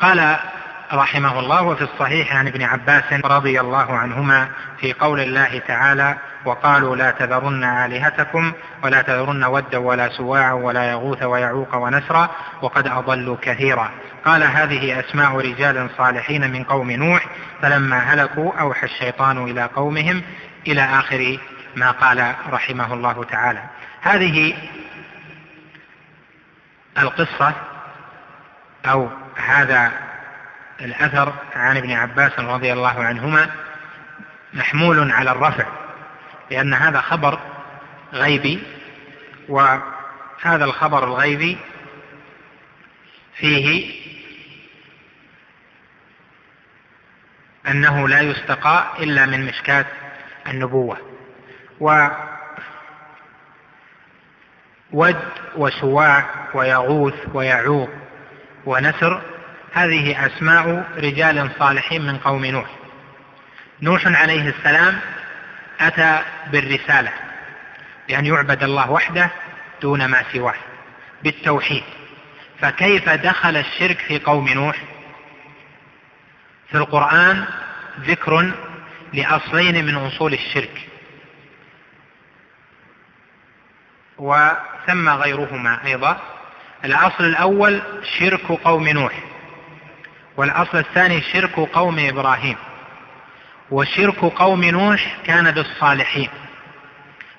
قال 0.00 0.36
رحمه 0.92 1.40
الله 1.40 1.62
وفي 1.62 1.82
الصحيح 1.82 2.36
عن 2.36 2.46
ابن 2.46 2.62
عباس 2.62 3.12
رضي 3.12 3.60
الله 3.60 3.92
عنهما 3.92 4.48
في 4.80 4.92
قول 4.92 5.20
الله 5.20 5.58
تعالى 5.58 6.16
وقالوا 6.46 6.96
لا 6.96 7.10
تذرن 7.10 7.64
آلهتكم 7.64 8.52
ولا 8.84 9.02
تذرن 9.02 9.44
ودا 9.44 9.78
ولا 9.78 10.08
سواعا 10.08 10.52
ولا 10.52 10.90
يغوث 10.90 11.22
ويعوق 11.22 11.74
ونسرا 11.74 12.30
وقد 12.62 12.86
أضلوا 12.86 13.36
كثيرا. 13.42 13.90
قال 14.24 14.42
هذه 14.42 15.00
أسماء 15.00 15.36
رجال 15.36 15.90
صالحين 15.98 16.50
من 16.50 16.64
قوم 16.64 16.90
نوح 16.90 17.26
فلما 17.62 17.98
هلكوا 17.98 18.52
أوحى 18.60 18.86
الشيطان 18.86 19.44
إلى 19.44 19.64
قومهم 19.64 20.22
إلى 20.66 20.82
آخر 20.82 21.38
ما 21.76 21.90
قال 21.90 22.34
رحمه 22.50 22.94
الله 22.94 23.24
تعالى. 23.24 23.62
هذه 24.00 24.54
القصة 26.98 27.52
أو 28.86 29.08
هذا 29.36 29.92
الأثر 30.80 31.32
عن 31.56 31.76
ابن 31.76 31.92
عباس 31.92 32.38
رضي 32.38 32.72
الله 32.72 33.04
عنهما 33.04 33.50
محمول 34.54 35.12
على 35.12 35.30
الرفع. 35.30 35.66
لأن 36.50 36.74
هذا 36.74 37.00
خبر 37.00 37.38
غيبي 38.12 38.62
وهذا 39.48 40.64
الخبر 40.64 41.04
الغيبي 41.04 41.58
فيه 43.36 43.94
أنه 47.68 48.08
لا 48.08 48.20
يستقى 48.20 48.86
إلا 48.98 49.26
من 49.26 49.46
مشكاة 49.46 49.86
النبوة. 50.46 50.98
و 51.80 52.08
ود 54.92 55.16
وسواع 55.56 56.24
ويغوث 56.54 57.14
ويعوق 57.34 57.90
ونسر 58.66 59.22
هذه 59.72 60.26
أسماء 60.26 60.84
رجال 60.96 61.50
صالحين 61.58 62.06
من 62.06 62.18
قوم 62.18 62.46
نوح. 62.46 62.70
نوح 63.82 64.06
عليه 64.06 64.48
السلام 64.48 65.00
أتى 65.80 66.22
بالرسالة 66.52 67.12
بأن 68.08 68.26
يعبد 68.26 68.62
الله 68.62 68.90
وحده 68.90 69.30
دون 69.82 70.06
ما 70.06 70.22
سواه 70.32 70.54
بالتوحيد. 71.22 71.82
فكيف 72.60 73.08
دخل 73.08 73.56
الشرك 73.56 73.98
في 73.98 74.18
قوم 74.18 74.48
نوح؟ 74.48 74.76
في 76.68 76.76
القرآن 76.76 77.44
ذكر 78.00 78.52
لأصلين 79.12 79.84
من 79.84 79.94
أصول 79.94 80.32
الشرك 80.32 80.88
وثم 84.18 85.08
غيرهما 85.08 85.86
أيضا. 85.86 86.20
الأصل 86.84 87.24
الأول 87.24 87.82
شرك 88.18 88.46
قوم 88.46 88.88
نوح 88.88 89.12
والأصل 90.36 90.78
الثاني 90.78 91.20
شرك 91.20 91.54
قوم 91.54 91.98
إبراهيم. 91.98 92.56
وشرك 93.70 94.18
قوم 94.18 94.64
نوح 94.64 95.16
كان 95.26 95.50
بالصالحين 95.50 96.28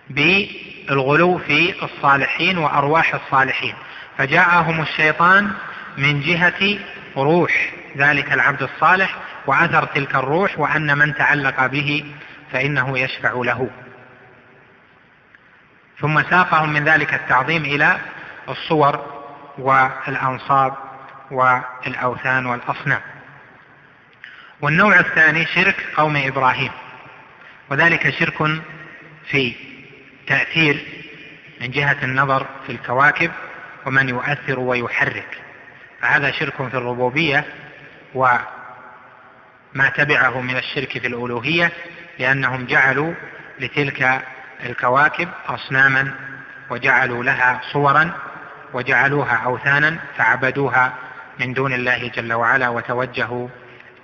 بالغلو 0.10 1.38
في 1.38 1.84
الصالحين 1.84 2.58
وأرواح 2.58 3.14
الصالحين. 3.16 3.74
فجاءهم 4.18 4.82
الشيطان 4.82 5.52
من 5.98 6.22
جهة 6.22 6.80
روح 7.18 7.74
ذلك 7.98 8.34
العبد 8.34 8.64
الصالح 8.64 9.16
وأثر 9.48 9.86
تلك 9.86 10.16
الروح 10.16 10.60
وأن 10.60 10.98
من 10.98 11.16
تعلق 11.16 11.66
به 11.66 12.06
فإنه 12.52 13.00
يشفع 13.00 13.32
له. 13.34 13.70
ثم 16.00 16.24
ساقهم 16.24 16.70
من 16.70 16.84
ذلك 16.84 17.14
التعظيم 17.14 17.66
إلى 17.66 17.98
الصور 18.50 19.06
والأنصاب 19.58 20.74
والأوثان 21.32 22.46
والأصنام. 22.46 23.02
والنوع 24.62 25.00
الثاني 25.00 25.46
شرك 25.46 25.86
قوم 25.96 26.18
إبراهيم. 26.18 26.72
وذلك 27.70 28.10
شرك 28.10 28.62
في 29.30 29.56
تأثير 30.28 30.86
من 31.62 31.72
جهة 31.72 31.98
النظر 32.04 32.48
في 32.66 32.72
الكواكب 32.72 33.32
ومن 33.86 34.10
يؤثر 34.10 34.60
ويحرك. 34.60 35.38
فهذا 36.02 36.32
شرك 36.32 36.54
في 36.70 36.78
الربوبية 36.78 37.46
وما 38.14 39.90
تبعه 39.96 40.42
من 40.42 40.58
الشرك 40.58 40.98
في 40.98 41.08
الألوهية 41.08 41.72
لأنهم 42.20 42.66
جعلوا 42.66 43.14
لتلك 43.60 44.22
الكواكب 44.66 45.30
أصناما 45.48 46.12
وجعلوا 46.70 47.24
لها 47.24 47.62
صورا 47.72 48.12
وجعلوها 48.74 49.36
أوثانا 49.36 49.98
فعبدوها 50.18 50.94
من 51.40 51.54
دون 51.54 51.74
الله 51.74 52.08
جل 52.08 52.34
وعلا 52.34 52.70
وتوجهوا 52.70 53.48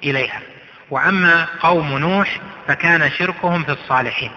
إليها. 0.04 0.42
وأما 0.90 1.48
قوم 1.60 1.98
نوح 1.98 2.40
فكان 2.68 3.12
شركهم 3.12 3.64
في 3.64 3.72
الصالحين 3.72 4.32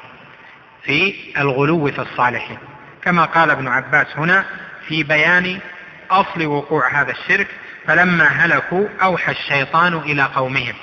في 0.82 1.14
الغلو 1.38 1.90
في 1.90 1.98
الصالحين. 1.98 2.58
كما 3.02 3.24
قال 3.24 3.50
ابن 3.50 3.68
عباس 3.68 4.06
هنا 4.16 4.44
في 4.88 5.02
بيان 5.02 5.58
أصل 6.10 6.46
وقوع 6.46 7.00
هذا 7.00 7.10
الشرك 7.10 7.48
فلما 7.86 8.24
هلكوا 8.24 8.88
أوحى 9.02 9.32
الشيطان 9.32 9.94
إلى 9.94 10.22
قومهم 10.22 10.74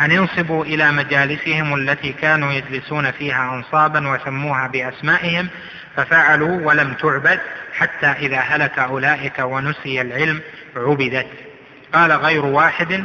أن 0.00 0.10
ينصبوا 0.10 0.64
إلى 0.64 0.92
مجالسهم 0.92 1.74
التي 1.74 2.12
كانوا 2.12 2.52
يجلسون 2.52 3.10
فيها 3.10 3.54
أنصابا 3.54 4.08
وسموها 4.08 4.66
بأسمائهم 4.68 5.48
ففعلوا 5.96 6.66
ولم 6.66 6.94
تعبد 6.94 7.40
حتى 7.72 8.06
إذا 8.06 8.38
هلك 8.38 8.78
أولئك 8.78 9.38
ونسي 9.38 10.00
العلم 10.00 10.40
عبدت. 10.76 11.26
قال 11.94 12.12
غير 12.12 12.44
واحد 12.44 13.04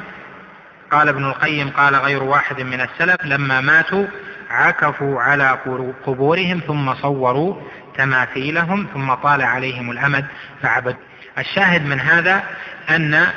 قال 0.92 1.10
ابن 1.10 1.26
القيم 1.26 1.70
قال 1.70 1.96
غير 1.96 2.24
واحد 2.24 2.62
من 2.62 2.82
السلف 2.82 3.26
لما 3.26 3.62
ماتوا 3.62 4.06
عكفوا 4.50 5.22
على 5.22 5.60
قبورهم 6.06 6.62
ثم 6.68 6.94
صوروا 6.96 7.56
تماثيلهم 7.98 8.88
ثم 8.94 9.14
طال 9.14 9.42
عليهم 9.42 9.92
الأمد 9.92 10.26
فعبد 10.62 10.96
الشاهد 11.38 11.86
من 11.86 12.00
هذا 12.00 12.44
أن 12.90 13.28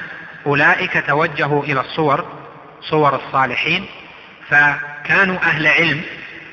أولئك 0.47 1.05
توجهوا 1.07 1.65
إلى 1.65 1.81
الصور 1.81 2.25
صور 2.81 3.17
الصالحين 3.17 3.87
فكانوا 4.49 5.37
أهل 5.37 5.67
علم 5.67 6.01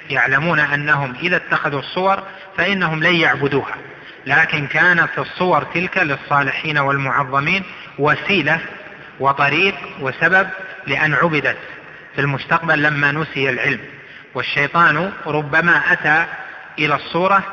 يعلمون 0.10 0.60
أنهم 0.60 1.14
إذا 1.22 1.36
اتخذوا 1.36 1.80
الصور 1.80 2.24
فإنهم 2.58 3.04
لن 3.04 3.16
يعبدوها 3.16 3.76
لكن 4.26 4.68
كانت 4.68 5.10
الصور 5.18 5.64
تلك 5.64 5.98
للصالحين 5.98 6.78
والمعظمين 6.78 7.64
وسيلة 8.00 8.60
وطريق 9.20 9.76
وسبب 10.02 10.48
لأن 10.88 11.14
عبدت 11.14 11.58
في 12.16 12.22
المستقبل 12.22 12.84
لما 12.84 13.12
نسي 13.12 13.50
العلم. 13.50 13.80
والشيطان 14.34 15.12
ربما 15.26 15.82
أتى 15.92 16.26
إلى 16.80 16.96
الصورة 16.96 17.44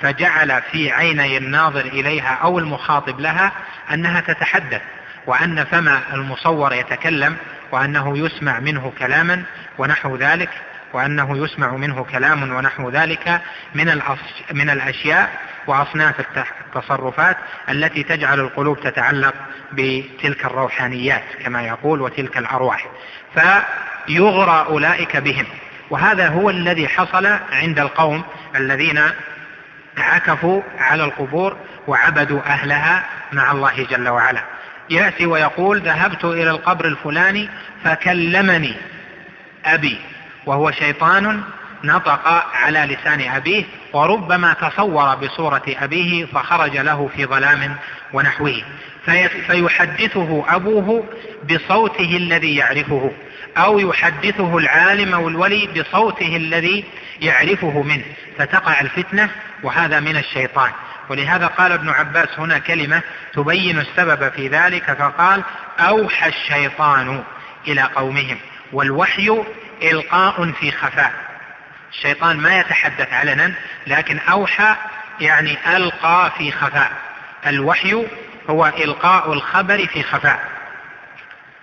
فجعل 0.00 0.62
في 0.62 0.92
عيني 0.92 1.36
الناظر 1.36 1.80
إليها 1.80 2.38
أو 2.42 2.58
المخاطب 2.58 3.20
لها 3.20 3.52
أنها 3.92 4.20
تتحدث 4.20 4.82
وأن 5.26 5.64
فم 5.64 5.88
المصور 6.12 6.72
يتكلم 6.72 7.36
وأنه 7.72 8.18
يسمع 8.18 8.60
منه 8.60 8.92
كلاما 8.98 9.42
ونحو 9.78 10.16
ذلك 10.16 10.50
وأنه 10.92 11.44
يسمع 11.44 11.76
منه 11.76 12.04
كلام 12.04 12.52
ونحو 12.52 12.90
ذلك 12.90 13.40
من, 13.74 14.00
من 14.52 14.70
الأشياء 14.70 15.30
وأصناف 15.70 16.14
التصرفات 16.66 17.36
التي 17.68 18.02
تجعل 18.02 18.40
القلوب 18.40 18.80
تتعلق 18.80 19.34
بتلك 19.72 20.44
الروحانيات 20.44 21.22
كما 21.44 21.62
يقول 21.62 22.00
وتلك 22.00 22.38
الأرواح. 22.38 22.86
فيغرى 23.34 24.66
أولئك 24.68 25.16
بهم. 25.16 25.46
وهذا 25.90 26.28
هو 26.28 26.50
الذي 26.50 26.88
حصل 26.88 27.26
عند 27.52 27.78
القوم 27.78 28.22
الذين 28.56 29.02
عكفوا 29.98 30.62
على 30.78 31.04
القبور 31.04 31.56
وعبدوا 31.86 32.40
أهلها 32.46 33.04
مع 33.32 33.52
الله 33.52 33.86
جل 33.90 34.08
وعلا. 34.08 34.42
يأتي 34.90 35.26
ويقول 35.26 35.80
ذهبت 35.80 36.24
إلى 36.24 36.50
القبر 36.50 36.84
الفلاني 36.84 37.48
فكلمني 37.84 38.74
أبي 39.64 39.98
وهو 40.46 40.70
شيطان 40.70 41.42
نطق 41.84 42.28
على 42.54 42.78
لسان 42.78 43.20
أبيه 43.20 43.64
وربما 43.92 44.52
تصور 44.52 45.14
بصورة 45.14 45.62
أبيه 45.68 46.26
فخرج 46.26 46.76
له 46.76 47.10
في 47.16 47.26
ظلام 47.26 47.76
ونحوه. 48.12 48.62
فيحدثه 49.46 50.44
أبوه 50.48 51.08
بصوته 51.50 52.16
الذي 52.16 52.56
يعرفه 52.56 53.12
أو 53.56 53.78
يحدثه 53.78 54.58
العالم 54.58 55.14
أو 55.14 55.28
الولي 55.28 55.66
بصوته 55.66 56.36
الذي 56.36 56.84
يعرفه 57.20 57.82
منه. 57.82 58.04
فتقع 58.38 58.80
الفتنة 58.80 59.30
وهذا 59.62 60.00
من 60.00 60.16
الشيطان. 60.16 60.70
ولهذا 61.08 61.46
قال 61.46 61.72
ابن 61.72 61.88
عباس 61.88 62.28
هنا 62.38 62.58
كلمة 62.58 63.02
تبين 63.32 63.78
السبب 63.78 64.32
في 64.32 64.48
ذلك 64.48 64.92
فقال 64.92 65.42
أوحى 65.78 66.28
الشيطان 66.28 67.22
إلى 67.68 67.82
قومهم 67.82 68.38
والوحي 68.72 69.42
إلقاء 69.82 70.52
في 70.52 70.70
خفاء. 70.70 71.29
الشيطان 71.90 72.36
ما 72.36 72.58
يتحدث 72.58 73.12
علنا 73.12 73.54
لكن 73.86 74.18
أوحى 74.18 74.76
يعني 75.20 75.76
ألقى 75.76 76.32
في 76.38 76.52
خفاء. 76.52 76.92
الوحي 77.46 78.06
هو 78.50 78.66
إلقاء 78.66 79.32
الخبر 79.32 79.86
في 79.86 80.02
خفاء. 80.02 80.48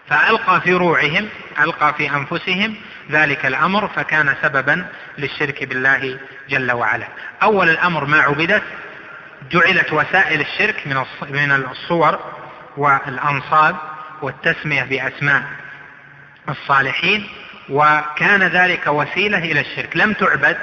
فألقى 0.10 0.62
في 0.62 0.74
روعهم 0.74 1.30
ألقى 1.60 1.94
في 1.94 2.10
أنفسهم 2.10 2.76
ذلك 3.12 3.46
الأمر 3.46 3.88
فكان 3.88 4.36
سببا 4.42 4.86
للشرك 5.18 5.64
بالله 5.64 6.20
جل 6.50 6.72
وعلا. 6.72 7.08
أول 7.44 7.70
الأمر 7.70 8.06
ما 8.06 8.22
عبدت 8.22 8.64
جعلت 9.52 9.94
وسائل 9.94 10.42
الشرك 10.42 10.88
من 11.22 11.52
الصور 11.52 12.20
والأنصاب 12.78 13.76
والتسمية 14.22 14.84
بأسماء 14.84 15.44
الصالحين. 16.50 17.30
وكان 17.70 18.44
ذلك 18.44 18.88
وسيلة 18.88 19.38
إلى 19.38 19.60
الشرك. 19.60 19.98
لم 19.98 20.14
تعبد 20.14 20.58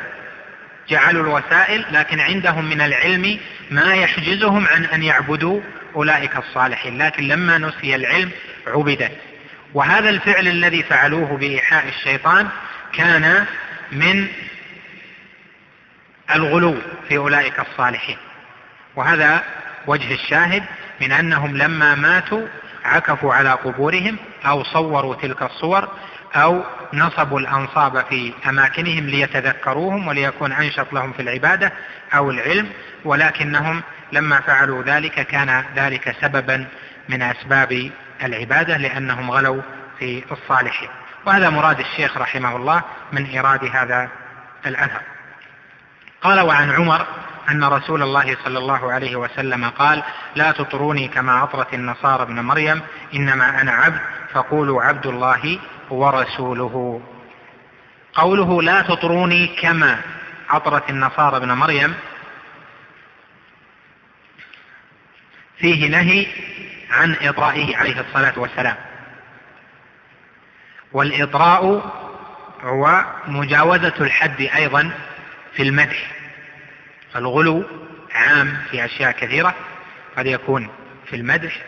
جعلوا 0.88 1.22
الوسائل 1.22 1.84
لكن 1.90 2.20
عندهم 2.20 2.64
من 2.64 2.80
العلم 2.80 3.38
ما 3.70 3.94
يحجزهم 3.94 4.66
عن 4.66 4.84
أن 4.84 5.02
يعبدوا 5.02 5.60
أولئك 5.96 6.36
الصالحين. 6.36 7.02
لكن 7.02 7.28
لما 7.28 7.58
نسي 7.58 7.94
العلم 7.94 8.30
عبدت. 8.66 9.12
وهذا 9.74 10.10
الفعل 10.10 10.48
الذي 10.48 10.82
فعلوه 10.82 11.36
بإيحاء 11.36 11.88
الشيطان 11.88 12.48
كان 12.92 13.46
من 13.92 14.26
الغلو 16.34 16.76
في 17.08 17.16
أولئك 17.16 17.60
الصالحين. 17.60 18.16
وهذا 18.96 19.42
وجه 19.86 20.14
الشاهد 20.14 20.62
من 21.00 21.12
أنهم 21.12 21.56
لما 21.56 21.94
ماتوا 21.94 22.46
عكفوا 22.84 23.34
على 23.34 23.50
قبورهم 23.50 24.16
أو 24.46 24.64
صوروا 24.64 25.14
تلك 25.14 25.42
الصور 25.42 25.88
أو 26.36 26.64
نصبوا 26.92 27.40
الأنصاب 27.40 28.04
في 28.04 28.32
أماكنهم 28.48 29.06
ليتذكروهم 29.06 30.08
وليكون 30.08 30.52
أنشط 30.52 30.92
لهم 30.92 31.12
في 31.12 31.22
العبادة 31.22 31.72
أو 32.14 32.30
العلم 32.30 32.70
ولكنهم 33.04 33.82
لما 34.12 34.40
فعلوا 34.40 34.82
ذلك 34.82 35.26
كان 35.26 35.64
ذلك 35.76 36.16
سببا 36.20 36.66
من 37.08 37.22
أسباب 37.22 37.90
العبادة 38.22 38.76
لأنهم 38.76 39.30
غلوا 39.30 39.62
في 39.98 40.24
الصالحين. 40.32 40.88
وهذا 41.26 41.50
مراد 41.50 41.80
الشيخ 41.80 42.16
رحمه 42.16 42.56
الله 42.56 42.82
من 43.12 43.24
إيراد 43.24 43.64
هذا 43.64 44.08
الأثر. 44.66 45.00
قال 46.22 46.40
وعن 46.40 46.70
عمر 46.70 47.06
أن 47.50 47.64
رسول 47.64 48.02
الله 48.02 48.36
صلى 48.44 48.58
الله 48.58 48.92
عليه 48.92 49.16
وسلم 49.16 49.64
قال 49.64 50.02
لا 50.36 50.52
تطروني 50.52 51.08
كما 51.08 51.42
أطرت 51.42 51.74
النصارى 51.74 52.22
ابن 52.22 52.40
مريم 52.40 52.80
إنما 53.14 53.60
أنا 53.60 53.72
عبد 53.72 54.00
فقولوا 54.32 54.82
عبد 54.82 55.06
الله 55.06 55.58
ورسوله. 55.90 57.02
قوله 58.14 58.62
لا 58.62 58.82
تطروني 58.82 59.46
كما 59.46 60.00
عطرت 60.48 60.90
النصارى 60.90 61.36
ابن 61.36 61.52
مريم. 61.52 61.94
فيه 65.58 65.88
نهي 65.88 66.26
عن 66.90 67.16
إطرائه 67.20 67.76
عليه 67.76 68.00
الصلاة 68.00 68.32
والسلام. 68.36 68.76
والإطراء 70.92 71.92
هو 72.62 73.04
مجاوزة 73.26 73.94
الحد 74.00 74.40
أيضا 74.40 74.90
في 75.54 75.62
المدح. 75.62 76.10
الغلو 77.16 77.64
عام 78.14 78.56
في 78.70 78.84
أشياء 78.84 79.10
كثيرة 79.10 79.54
قد 80.16 80.26
يكون 80.26 80.68
في 81.06 81.16
المدح. 81.16 81.60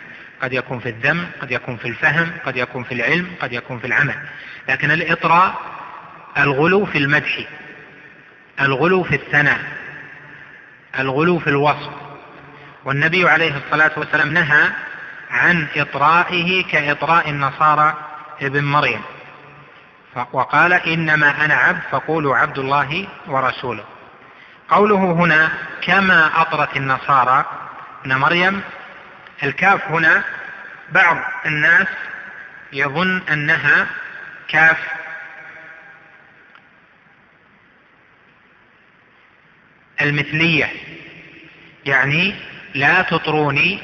قد 0.43 0.53
يكون 0.53 0.79
في 0.79 0.89
الذم 0.89 1.27
قد 1.43 1.51
يكون 1.51 1.77
في 1.77 1.89
الفهم 1.89 2.33
قد 2.47 2.57
يكون 2.57 2.85
في 2.85 2.95
العلم 2.95 3.31
قد 3.41 3.53
يكون 3.53 3.79
في 3.79 3.87
العمل. 3.87 4.15
لكن 4.69 4.91
الإطراء 4.91 5.55
الغلو 6.39 6.87
في 6.87 6.99
المدح 6.99 7.39
الغلو 8.61 9.03
في 9.03 9.15
الثناء 9.15 9.59
الغلو 10.99 11.39
في 11.39 11.51
الوصف. 11.51 11.91
والنبي 12.85 13.29
عليه 13.29 13.57
الصلاة 13.57 13.91
والسلام 13.97 14.33
نهى 14.33 14.71
عن 15.31 15.67
إطرائه 15.77 16.65
كإطراء 16.65 17.31
النصارى 17.31 17.95
ابن 18.43 18.65
مريم. 18.65 19.01
وقال 20.33 20.73
إنما 20.73 21.45
أنا 21.45 21.55
عبد 21.55 21.81
فقولوا 21.91 22.37
عبد 22.37 22.59
الله 22.59 23.07
ورسوله. 23.27 23.85
قوله 24.69 25.13
هنا 25.13 25.51
كما 25.83 26.31
أطرت 26.41 26.77
النصارى 26.77 27.45
ابن 28.05 28.17
مريم 28.17 28.61
الكاف 29.43 29.89
هنا 29.89 30.23
بعض 30.93 31.17
الناس 31.47 31.87
يظن 32.73 33.23
أنها 33.33 33.87
كاف. 34.49 34.79
المثلية 40.01 40.73
يعني 41.87 42.35
لا 42.75 43.03
تطروني 43.03 43.79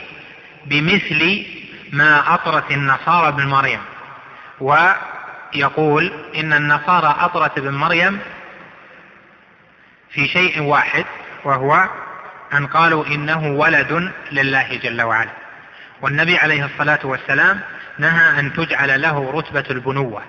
بمثل 0.67 1.47
ما 1.93 2.35
أطرت 2.35 2.71
النصارى 2.71 3.29
ابن 3.29 3.47
مريم. 3.47 3.81
ويقول 4.61 6.12
إن 6.37 6.53
النصارى 6.53 7.17
أطرت 7.21 7.59
ابن 7.59 7.75
مريم 7.75 8.21
في 10.11 10.29
شيء 10.29 10.61
واحد 10.62 11.05
وهو 11.45 11.88
أن 12.53 12.67
قالوا 12.67 13.07
إنه 13.07 13.47
ولد 13.47 14.12
لله 14.33 14.77
جل 14.77 15.03
وعلا. 15.03 15.42
والنبي 16.03 16.38
عليه 16.38 16.65
الصلاة 16.65 16.99
والسلام 17.05 17.61
نهى 17.99 18.41
أن 18.41 18.53
تجعل 18.53 19.03
له 19.03 19.31
رتبة 19.31 19.65
البنوة 19.71 20.23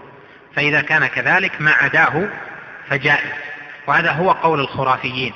فإذا 0.55 0.81
كان 0.81 1.07
كذلك 1.07 1.61
ما 1.61 1.71
عداه 1.71 2.29
فجائز 2.89 3.31
وهذا 3.87 4.11
هو 4.11 4.31
قول 4.31 4.59
الخرافيين. 4.59 5.33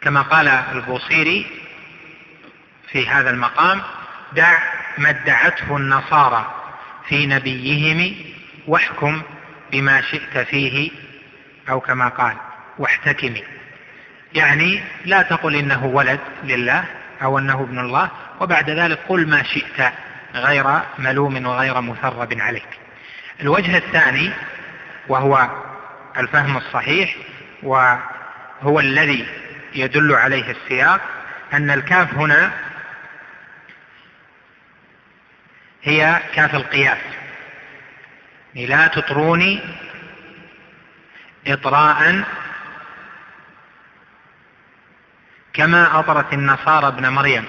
كما 0.00 0.22
قال 0.22 0.48
البوصيري 0.48 1.46
في 2.88 3.08
هذا 3.08 3.30
المقام 3.30 3.82
دع 4.32 4.58
ما 4.98 5.10
ادعته 5.10 5.76
النصارى 5.76 6.54
في 7.08 7.26
نبيهم 7.26 8.14
واحكم 8.66 9.22
بما 9.72 10.00
شئت 10.00 10.38
فيه 10.38 10.90
أو 11.70 11.80
كما 11.80 12.08
قال 12.08 12.36
واحتكمي 12.78 13.42
يعني 14.34 14.82
لا 15.04 15.22
تقل 15.22 15.56
إنه 15.56 15.86
ولد 15.86 16.20
لله 16.44 16.84
أو 17.22 17.38
أنه 17.38 17.60
ابن 17.60 17.78
الله 17.78 18.10
وبعد 18.40 18.70
ذلك 18.70 18.98
قل 19.08 19.28
ما 19.28 19.42
شئت 19.42 19.92
غير 20.34 20.80
ملوم 20.98 21.46
وغير 21.46 21.80
مثرب 21.80 22.40
عليك. 22.40 22.68
الوجه 23.40 23.76
الثاني 23.76 24.30
وهو 25.08 25.50
الفهم 26.16 26.56
الصحيح 26.56 27.16
وهو 27.62 28.80
الذي 28.80 29.26
يدل 29.74 30.14
عليه 30.14 30.50
السياق 30.50 31.00
أن 31.52 31.70
الكاف 31.70 32.14
هنا 32.14 32.52
هي 35.82 36.20
كاف 36.34 36.54
القياس. 36.54 36.98
لا 38.54 38.86
تطروني 38.86 39.60
إطراء 41.46 42.24
كما 45.52 45.98
أطرت 45.98 46.32
النصارى 46.32 46.88
ابن 46.88 47.08
مريم. 47.08 47.44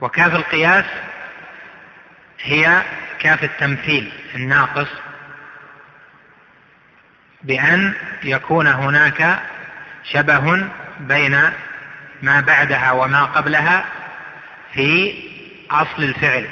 وكاف 0.00 0.34
القياس 0.34 0.84
هي 2.42 2.82
كاف 3.18 3.44
التمثيل 3.44 4.12
الناقص 4.34 4.88
بأن 7.42 7.94
يكون 8.22 8.66
هناك 8.66 9.40
شبه 10.04 10.68
بين 11.00 11.50
ما 12.22 12.40
بعدها 12.40 12.92
وما 12.92 13.24
قبلها 13.24 13.84
في 14.74 15.14
أصل 15.70 16.02
الفعل. 16.02 16.48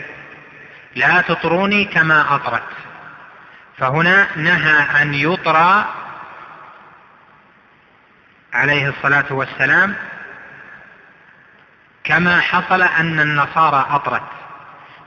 لا 0.95 1.21
تطروني 1.21 1.85
كما 1.85 2.35
أطرت. 2.35 2.63
فهنا 3.79 4.27
نهى 4.37 5.03
أن 5.03 5.15
يطرى 5.15 5.95
عليه 8.53 8.89
الصلاة 8.89 9.25
والسلام 9.31 9.95
كما 12.05 12.41
حصل 12.41 12.83
أن 12.83 13.21
النصارى 13.21 13.87
أطرت 13.91 14.29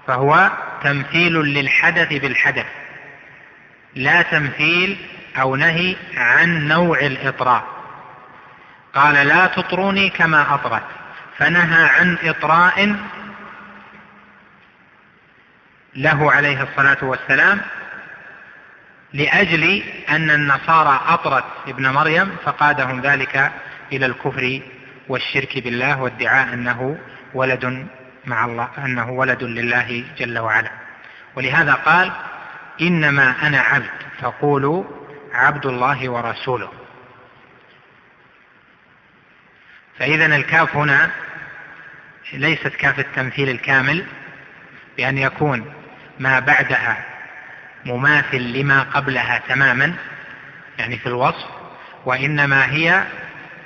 فهو 0.08 0.52
تمثيل 0.84 1.34
للحدث 1.34 2.14
بالحدث 2.14 2.66
لا 3.96 4.22
تمثيل 4.22 4.98
أو 5.42 5.56
نهي 5.56 5.96
عن 6.18 6.68
نوع 6.68 7.00
الإطراء. 7.00 7.64
قال 8.94 9.28
لا 9.28 9.48
تطروني 9.48 10.10
كما 10.10 10.54
أطرت 10.54 10.84
فنهى 11.38 11.90
عن 11.90 12.18
إطراء 12.24 12.96
له 15.96 16.32
عليه 16.32 16.64
الصلاة 16.64 16.98
والسلام 17.02 17.62
لأجل 19.14 19.84
أن 20.10 20.30
النصارى 20.30 21.02
أطرت 21.08 21.44
ابن 21.68 21.90
مريم 21.90 22.36
فقادهم 22.46 23.02
ذلك 23.02 23.52
إلى 23.92 24.06
الكفر 24.06 24.62
والشرك 25.08 25.58
بالله 25.58 26.02
وادعاء 26.02 26.54
أنه 26.54 26.98
ولد 27.34 27.88
مع 28.26 28.46
الله 28.46 28.70
أنه 28.78 29.12
ولد 29.12 29.44
لله 29.44 30.06
جل 30.18 30.40
وعلا. 30.40 30.72
ولهذا 31.36 31.74
قال 31.74 32.12
إنما 32.82 33.48
أنا 33.48 33.60
عبد 33.60 33.90
فقولوا 34.22 34.84
عبد 35.34 35.66
الله 35.66 36.10
ورسوله. 36.10 36.72
فإذا 40.00 40.26
الكاف 40.26 40.76
هنا 40.76 41.12
ليست 42.34 42.68
كاف 42.68 43.00
التمثيل 43.00 43.50
الكامل 43.50 44.06
بأن 44.98 45.18
يكون 45.18 45.74
ما 46.20 46.40
بعدها 46.40 47.11
مماثل 47.86 48.42
لما 48.42 48.82
قبلها 48.82 49.42
تماما 49.48 49.94
يعني 50.80 50.98
في 50.98 51.08
الوصف 51.08 51.46
وإنما 52.06 52.72
هي 52.72 53.04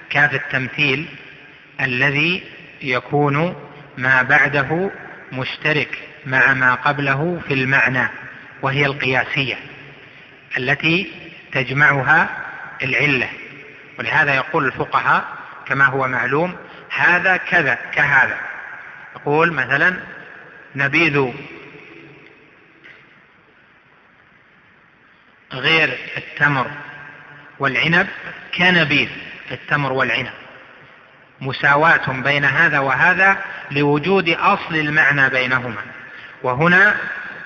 كاف 0.09 0.33
التمثيل 0.33 1.05
الذي 1.81 2.43
يكون 2.81 3.55
ما 3.97 4.21
بعده 4.21 4.91
مشترك 5.31 5.99
مع 6.25 6.53
ما 6.53 6.73
قبله 6.73 7.41
في 7.47 7.53
المعنى 7.53 8.07
وهي 8.61 8.85
القياسية 8.85 9.55
التي 10.57 11.11
تجمعها 11.51 12.29
العلة. 12.83 13.29
ولهذا 13.99 14.35
يقول 14.35 14.65
الفقهاء 14.65 15.25
كما 15.65 15.85
هو 15.85 16.07
معلوم 16.07 16.55
هذا 16.97 17.37
كذا 17.37 17.77
كهذا. 17.93 18.37
يقول 19.15 19.53
مثلا 19.53 19.95
نبيذ 20.75 21.33
غير 25.55 25.97
التمر 26.17 26.67
والعنب 27.59 28.07
كنبيذ 28.57 29.09
التمر 29.51 29.93
والعنب. 29.93 30.31
مساواة 31.41 32.11
بين 32.11 32.45
هذا 32.45 32.79
وهذا 32.79 33.37
لوجود 33.71 34.29
أصل 34.29 34.75
المعنى 34.75 35.29
بينهما. 35.29 35.81
وهنا 36.43 36.95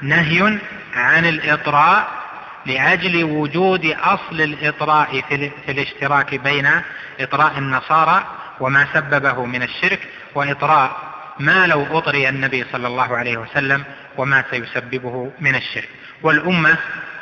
نهي 0.02 0.58
عن 0.96 1.26
الإطراء 1.26 2.08
لأجل 2.66 3.24
وجود 3.24 3.86
أصل 3.86 4.42
الإطراء 4.42 5.22
في 5.66 5.72
الاشتراك 5.72 6.36
بين 6.36 6.70
إطراء 7.20 7.58
النصارى 7.58 8.24
وما 8.60 8.88
سببه 8.94 9.46
من 9.46 9.64
الشرك 9.64 10.00
وإطراء 10.36 10.98
ما 11.40 11.68
لو 11.68 11.98
أطري 11.98 12.30
النبي 12.30 12.66
صلى 12.72 12.88
الله 12.88 13.18
عليه 13.18 13.38
وسلم 13.38 13.84
وما 14.18 14.44
سيسببه 14.52 15.32
من 15.40 15.56
الشرك. 15.56 15.90
والأمة 16.22 16.78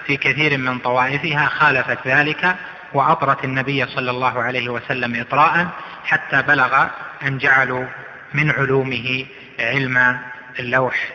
في 0.08 0.18
كثير 0.18 0.58
من 0.58 0.80
طوائفها 0.80 1.46
خالفت 1.46 2.08
ذلك 2.08 2.56
وأطرت 2.94 3.44
النبي 3.44 3.86
صلى 3.86 4.12
الله 4.12 4.44
عليه 4.44 4.70
وسلم 4.70 5.22
إطراء 5.22 5.68
حتى 6.04 6.42
بلغ 6.42 6.88
أن 7.24 7.38
جعلوا 7.38 7.86
من 8.34 8.52
علومه 8.52 9.26
علم 9.60 10.20
اللوح 10.60 11.10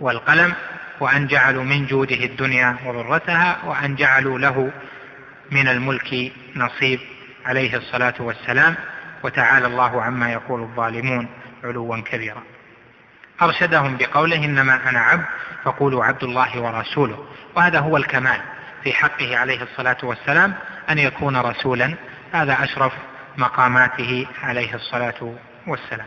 والقلم 0.00 0.54
وأن 1.00 1.26
جعلوا 1.26 1.64
من 1.64 1.86
جوده 1.86 2.24
الدنيا 2.24 2.76
وضرتها 2.86 3.58
وأن 3.64 3.94
جعلوا 3.94 4.38
له 4.38 4.70
من 5.50 5.68
الملك 5.68 6.32
نصيب 6.56 7.00
عليه 7.46 7.76
الصلاة 7.76 8.14
والسلام 8.18 8.74
وتعالى 9.22 9.66
الله 9.66 10.02
عما 10.02 10.32
يقول 10.32 10.60
الظالمون 10.60 11.28
علوا 11.64 12.00
كبيرا. 12.00 12.42
أرشدهم 13.42 13.96
بقوله 13.96 14.36
إنما 14.36 14.88
أنا 14.88 15.00
عبد 15.00 15.24
فقولوا 15.64 16.04
عبد 16.04 16.22
الله 16.24 16.60
ورسوله. 16.60 17.24
وهذا 17.56 17.78
هو 17.78 17.96
الكمال 17.96 18.40
في 18.84 18.92
حقه 18.92 19.36
عليه 19.38 19.62
الصلاة 19.62 19.96
والسلام 20.02 20.54
أن 20.90 20.98
يكون 20.98 21.36
رسولا. 21.36 21.94
هذا 22.32 22.64
أشرف 22.64 22.92
مقاماته 23.36 24.26
عليه 24.42 24.74
الصلاة 24.74 25.34
والسلام. 25.66 26.06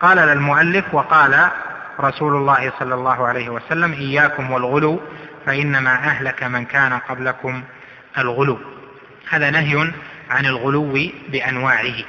قال 0.00 0.16
للمؤلف 0.16 0.94
وقال 0.94 1.48
رسول 2.00 2.36
الله 2.36 2.72
صلى 2.78 2.94
الله 2.94 3.26
عليه 3.26 3.48
وسلم 3.48 3.92
إياكم 3.92 4.50
والغلو 4.50 5.00
فإنما 5.46 5.94
أهلك 5.94 6.42
من 6.42 6.64
كان 6.64 6.92
قبلكم 6.92 7.62
الغلو. 8.18 8.58
هذا 9.30 9.50
نهي 9.50 9.92
عن 10.30 10.46
الغلو 10.46 11.10
بأنواعه 11.28 12.04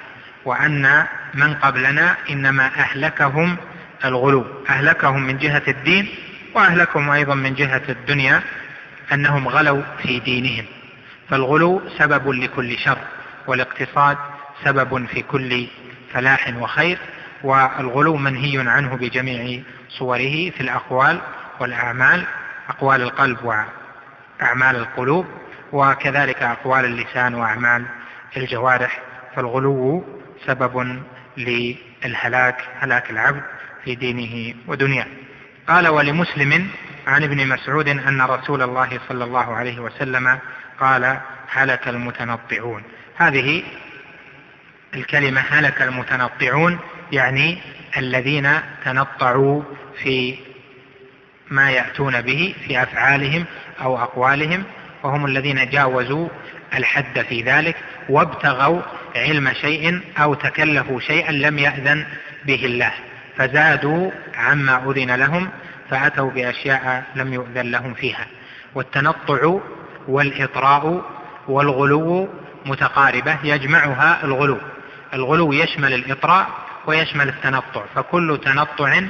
وأن 0.45 1.05
من 1.33 1.53
قبلنا 1.53 2.15
إنما 2.29 2.65
أهلكهم 2.65 3.57
الغلو. 4.05 4.45
أهلكهم 4.69 5.21
من 5.21 5.37
جهة 5.37 5.63
الدين 5.67 6.09
وأهلكهم 6.55 7.09
أيضا 7.09 7.35
من 7.35 7.53
جهة 7.53 7.81
الدنيا 7.89 8.41
أنهم 9.13 9.47
غلوا 9.47 9.81
في 10.03 10.19
دينهم. 10.19 10.65
فالغلو 11.29 11.81
سبب 11.97 12.29
لكل 12.29 12.77
شر 12.77 12.97
والاقتصاد 13.47 14.17
سبب 14.63 15.05
في 15.05 15.21
كل 15.21 15.67
فلاح 16.13 16.53
وخير 16.59 16.97
والغلو 17.43 18.15
منهي 18.15 18.69
عنه 18.69 18.95
بجميع 18.95 19.61
صوره 19.89 20.49
في 20.49 20.61
الأقوال 20.61 21.21
والأعمال 21.59 22.23
أقوال 22.69 23.01
القلب 23.01 23.37
وأعمال 23.43 24.75
القلوب 24.75 25.25
وكذلك 25.71 26.43
أقوال 26.43 26.85
اللسان 26.85 27.35
وأعمال 27.35 27.85
الجوارح. 28.37 28.99
فالغلو 29.35 30.05
سبب 30.45 31.01
للهلاك 31.37 32.61
هلاك 32.79 33.11
العبد 33.11 33.41
في 33.85 33.95
دينه 33.95 34.55
ودنياه. 34.67 35.07
قال 35.67 35.87
ولمسلم 35.87 36.67
عن 37.07 37.23
ابن 37.23 37.47
مسعود 37.47 37.87
أن 37.87 38.21
رسول 38.21 38.61
الله 38.61 38.99
صلى 39.09 39.23
الله 39.23 39.55
عليه 39.55 39.79
وسلم 39.79 40.39
قال 40.79 41.19
هلك 41.47 41.87
المتنطعون 41.87 42.83
هذه 43.15 43.63
الكلمة 44.93 45.41
هلك 45.41 45.81
المتنطعون 45.81 46.79
يعني 47.11 47.57
الذين 47.97 48.59
تنطعوا 48.85 49.63
في 50.03 50.37
ما 51.49 51.71
يأتون 51.71 52.21
به 52.21 52.55
في 52.67 52.83
أفعالهم 52.83 53.45
أو 53.81 53.97
أقوالهم 53.97 54.63
وهم 55.03 55.25
الذين 55.25 55.69
جاوزوا 55.69 56.29
الحد 56.73 57.21
في 57.21 57.41
ذلك 57.41 57.75
وابتغوا 58.09 58.81
علم 59.15 59.53
شيء 59.53 60.01
أو 60.17 60.33
تكلفوا 60.33 60.99
شيئا 60.99 61.31
لم 61.31 61.59
يأذن 61.59 62.05
به 62.45 62.65
الله. 62.65 62.91
فزادوا 63.39 64.11
عما 64.37 64.91
أذن 64.91 65.15
لهم 65.15 65.49
فأتوا 65.89 66.31
بأشياء 66.31 67.03
لم 67.15 67.33
يؤذن 67.33 67.71
لهم 67.71 67.93
فيها 67.93 68.27
والتنطع 68.75 69.59
والإطراء 70.07 71.05
والغلو 71.47 72.29
متقاربة 72.65 73.37
يجمعها 73.43 74.23
الغلو. 74.23 74.57
الغلو 75.13 75.53
يشمل 75.53 75.93
الإطراء 75.93 76.47
ويشمل 76.87 77.29
التنطع 77.29 77.83
فكل 77.95 78.39
تنطع 78.43 79.01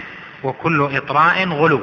وكل 0.44 0.90
إطراء 0.98 1.50
غلو. 1.50 1.82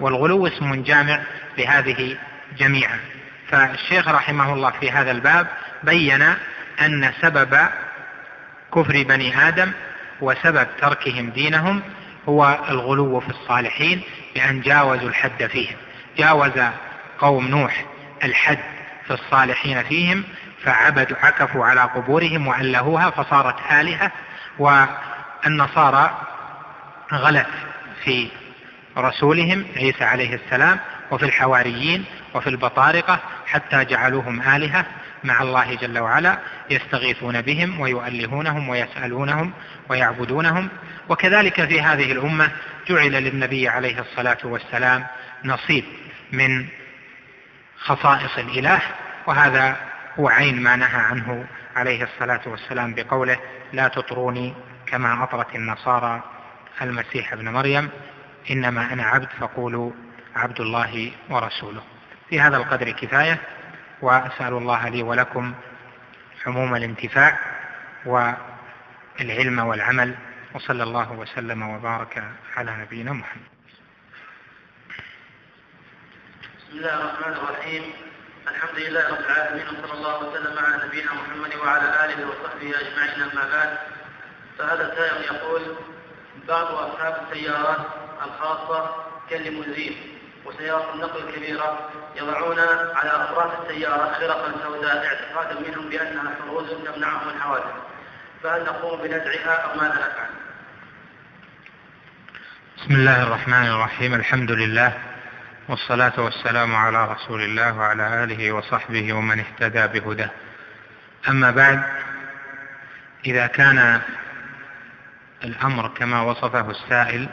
والغلو 0.00 0.46
اسم 0.46 0.82
جامع 0.82 1.20
لهذه 1.58 2.16
جميعا. 2.58 2.98
فالشيخ 3.48 4.08
رحمه 4.08 4.52
الله 4.52 4.70
في 4.70 4.90
هذا 4.90 5.10
الباب 5.10 5.46
بين 5.82 6.22
أن 6.82 7.12
سبب 7.20 7.58
كفر 8.74 9.02
بني 9.02 9.48
آدم 9.48 9.72
وسبب 10.24 10.66
تركهم 10.80 11.30
دينهم 11.30 11.82
هو 12.28 12.58
الغلو 12.68 13.20
في 13.20 13.28
الصالحين 13.28 14.00
بأن 14.34 14.60
جاوزوا 14.60 15.08
الحد 15.08 15.46
فيهم. 15.46 15.76
جاوز 16.18 16.52
قوم 17.18 17.48
نوح 17.48 17.84
الحد 18.24 18.58
في 19.06 19.10
الصالحين 19.10 19.82
فيهم 19.82 20.24
فعبدوا 20.62 21.16
عكفوا 21.22 21.64
على 21.64 21.80
قبورهم 21.80 22.46
وألهوها 22.46 23.10
فصارت 23.10 23.72
آلهة 23.72 24.12
والنصارى 24.58 26.18
غلت 27.12 27.46
في 28.04 28.28
رسولهم 28.98 29.66
عيسى 29.76 30.04
عليه 30.04 30.34
السلام 30.34 30.78
وفي 31.10 31.24
الحواريين 31.24 32.04
وفي 32.34 32.50
البطارقة 32.50 33.18
حتى 33.46 33.84
جعلوهم 33.84 34.42
آلهة 34.42 34.86
مع 35.24 35.42
الله 35.42 35.74
جل 35.74 35.98
وعلا 35.98 36.38
يستغيثون 36.70 37.40
بهم 37.40 37.80
ويؤلهونهم 37.80 38.68
ويسألونهم 38.68 39.52
ويعبدونهم. 39.88 40.68
وكذلك 41.08 41.64
في 41.64 41.80
هذه 41.80 42.12
الأمة 42.12 42.50
جعل 42.88 43.12
للنبي 43.12 43.68
عليه 43.68 44.00
الصلاة 44.00 44.38
والسلام 44.44 45.06
نصيب 45.44 45.84
من 46.32 46.66
خصائص 47.78 48.38
الإله 48.38 48.80
وهذا 49.26 49.76
هو 50.18 50.28
عين 50.28 50.62
ما 50.62 50.76
نهى 50.76 51.00
عنه 51.00 51.46
عليه 51.76 52.04
الصلاة 52.04 52.40
والسلام 52.46 52.94
بقوله 52.94 53.38
لا 53.72 53.88
تطروني 53.88 54.54
كما 54.86 55.24
أطرت 55.24 55.54
النصارى 55.54 56.22
المسيح 56.82 57.32
ابن 57.32 57.48
مريم 57.48 57.88
إنما 58.50 58.92
أنا 58.92 59.02
عبد 59.02 59.28
فقولوا 59.40 59.90
عبد 60.36 60.60
الله 60.60 61.10
ورسوله. 61.30 61.82
في 62.30 62.40
هذا 62.40 62.56
القدر 62.56 62.90
كفاية 62.90 63.38
وأسأل 64.02 64.52
الله 64.52 64.88
لي 64.88 65.02
ولكم 65.02 65.54
عموم 66.46 66.76
الانتفاع 66.76 67.38
والعلم 68.06 69.58
والعمل 69.58 70.14
وصلى 70.54 70.82
الله 70.82 71.12
وسلم 71.12 71.62
وبارك 71.62 72.24
على 72.56 72.76
نبينا 72.76 73.12
محمد. 73.12 73.48
بسم 76.58 76.78
الله 76.78 76.94
الرحمن 76.94 77.32
الرحيم. 77.32 77.82
الحمد 78.48 78.78
لله 78.78 79.08
رب 79.08 79.20
العالمين 79.20 79.66
وصلى 79.68 79.92
الله 79.92 80.16
وسلم 80.28 80.58
على 80.64 80.86
نبينا 80.86 81.12
محمد 81.12 81.54
وعلى 81.54 82.04
آله 82.04 82.28
وصحبه 82.28 82.70
أجمعين 82.80 83.22
أما 83.22 83.44
بعد. 83.52 83.78
فهذا 84.58 84.92
السائل 84.92 85.24
يقول 85.34 85.76
بعض 86.48 86.66
أصحاب 86.66 87.14
السيارات 87.22 87.86
الخاصة 88.24 89.06
كالليموزين 89.30 89.96
وسيارات 90.44 90.94
النقل 90.94 91.28
الكبيرة 91.28 91.90
يضعون 92.16 92.58
على 92.94 93.10
أطراف 93.10 93.52
السيارة 93.60 94.12
خرقا 94.12 94.52
سوداء 94.64 95.06
اعتقادا 95.06 95.60
منهم 95.60 95.88
بأنها 95.88 96.34
حروز 96.40 96.70
تمنعهم 96.70 97.28
الحوادث 97.36 97.74
فهل 98.42 98.64
نقوم 98.64 99.00
بنزعها 99.00 99.54
أو 99.54 99.76
ماذا 99.80 99.94
نفعل؟ 99.94 100.28
بسم 102.78 102.94
الله 102.94 103.22
الرحمن 103.22 103.66
الرحيم 103.66 104.14
الحمد 104.14 104.50
لله 104.50 104.92
والصلاة 105.68 106.20
والسلام 106.20 106.76
على 106.76 107.12
رسول 107.12 107.42
الله 107.42 107.78
وعلى 107.78 108.24
آله 108.24 108.52
وصحبه 108.52 109.12
ومن 109.12 109.40
اهتدى 109.40 110.00
بهداه 110.00 110.30
أما 111.28 111.50
بعد 111.50 111.82
إذا 113.26 113.46
كان 113.46 114.00
الأمر 115.44 115.88
كما 115.88 116.22
وصفه 116.22 116.70
السائل 116.70 117.28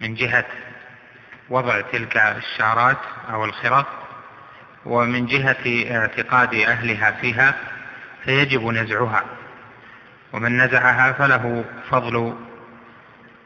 من 0.00 0.14
جهة 0.14 0.46
وضع 1.50 1.80
تلك 1.80 2.16
الشارات 2.16 2.98
أو 3.30 3.44
الخرق 3.44 3.86
ومن 4.86 5.26
جهة 5.26 5.96
اعتقاد 5.98 6.54
أهلها 6.54 7.10
فيها 7.10 7.54
فيجب 8.24 8.66
نزعها. 8.66 9.24
ومن 10.32 10.58
نزعها 10.58 11.12
فله 11.12 11.64
فضل 11.90 12.36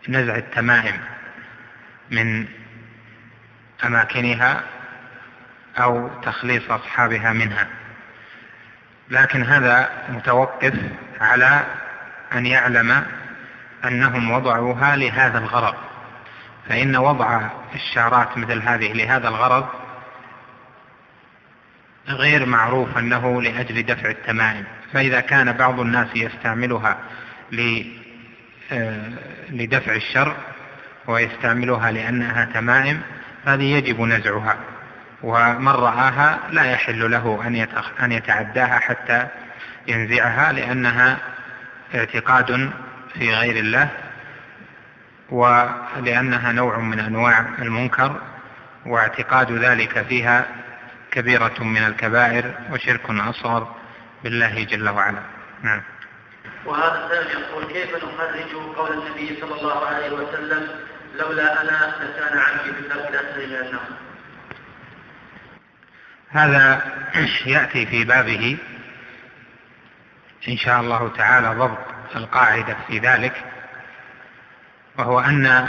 نزع 0.09 0.37
التمائم 0.37 1.01
من 2.11 2.47
أماكنها 3.85 4.61
أو 5.79 6.11
تخليص 6.23 6.71
أصحابها 6.71 7.33
منها. 7.33 7.67
لكن 9.11 9.43
هذا 9.43 9.91
متوقف 10.09 10.75
على 11.21 11.65
أن 12.33 12.47
يعلم 12.47 13.07
أنهم 13.85 14.31
وضعوها 14.31 14.97
لهذا 14.97 15.39
الغرض. 15.39 15.90
فإن 16.71 16.97
وضع 16.97 17.41
الشارات 17.75 18.39
مثل 18.39 18.63
هذه 18.63 18.93
لهذا 18.93 19.29
الغرض 19.29 19.69
غير 22.09 22.47
معروف 22.47 22.99
أنه 22.99 23.43
لأجل 23.43 23.83
دفع 23.83 24.11
التمائم. 24.11 24.65
فإذا 24.93 25.21
كان 25.21 25.53
بعض 25.53 25.81
الناس 25.81 26.09
يستعملها 26.15 26.97
آه، 28.73 29.11
لدفع 29.51 29.95
الشر 29.95 30.37
ويستعملها 31.07 31.91
لأنها 31.91 32.45
تمائم 32.45 33.03
هذه 33.45 33.65
يجب 33.65 34.01
نزعها. 34.01 34.57
ومن 35.23 35.69
رآها 35.69 36.39
لا 36.51 36.65
يحل 36.65 37.11
له 37.11 37.43
أن 38.03 38.13
يتعداها 38.13 38.79
حتى 38.79 39.27
ينزعها 39.87 40.53
لأنها 40.53 41.19
اعتقاد 41.95 42.71
في 43.15 43.35
غير 43.35 43.57
الله 43.57 43.89
ولأنها 45.31 46.53
نوع 46.53 46.79
من 46.79 47.01
أنواع 47.01 47.45
المنكر 47.59 48.21
واعتقاد 48.87 49.53
ذلك 49.53 50.03
فيها 50.03 50.47
كبيرة 51.11 51.55
من 51.61 51.87
الكبائر 51.87 52.55
وشرك 52.73 53.11
أصغر 53.11 53.75
بالله 54.25 54.65
جل 54.65 54.89
وعلا. 54.89 55.23
نعم. 55.63 55.83
وهذا 56.67 57.05
السائل 57.05 57.41
يقول 57.41 57.65
كيف 57.65 57.97
نخرج 57.97 58.77
قول 58.77 58.93
النبي 58.93 59.39
صلى 59.41 59.61
الله 59.61 59.87
عليه 59.87 60.11
وسلم 60.11 60.69
لولا 61.19 61.63
أنا 61.63 61.95
لكان 62.01 62.39
عمي 62.39 62.73
في 62.73 62.81
الدرك 62.81 63.09
الأسفل 63.11 63.49
من 63.49 63.67
النار. 63.67 63.83
هذا 66.31 66.83
يأتي 67.47 67.87
في 67.87 68.05
بابه 68.05 68.59
إن 70.49 70.57
شاء 70.57 70.81
الله 70.81 71.13
تعالى 71.17 71.49
ضبط 71.49 72.17
القاعدة 72.17 72.77
في 72.89 72.99
ذلك 72.99 73.45
وهو 75.01 75.21
أن 75.21 75.69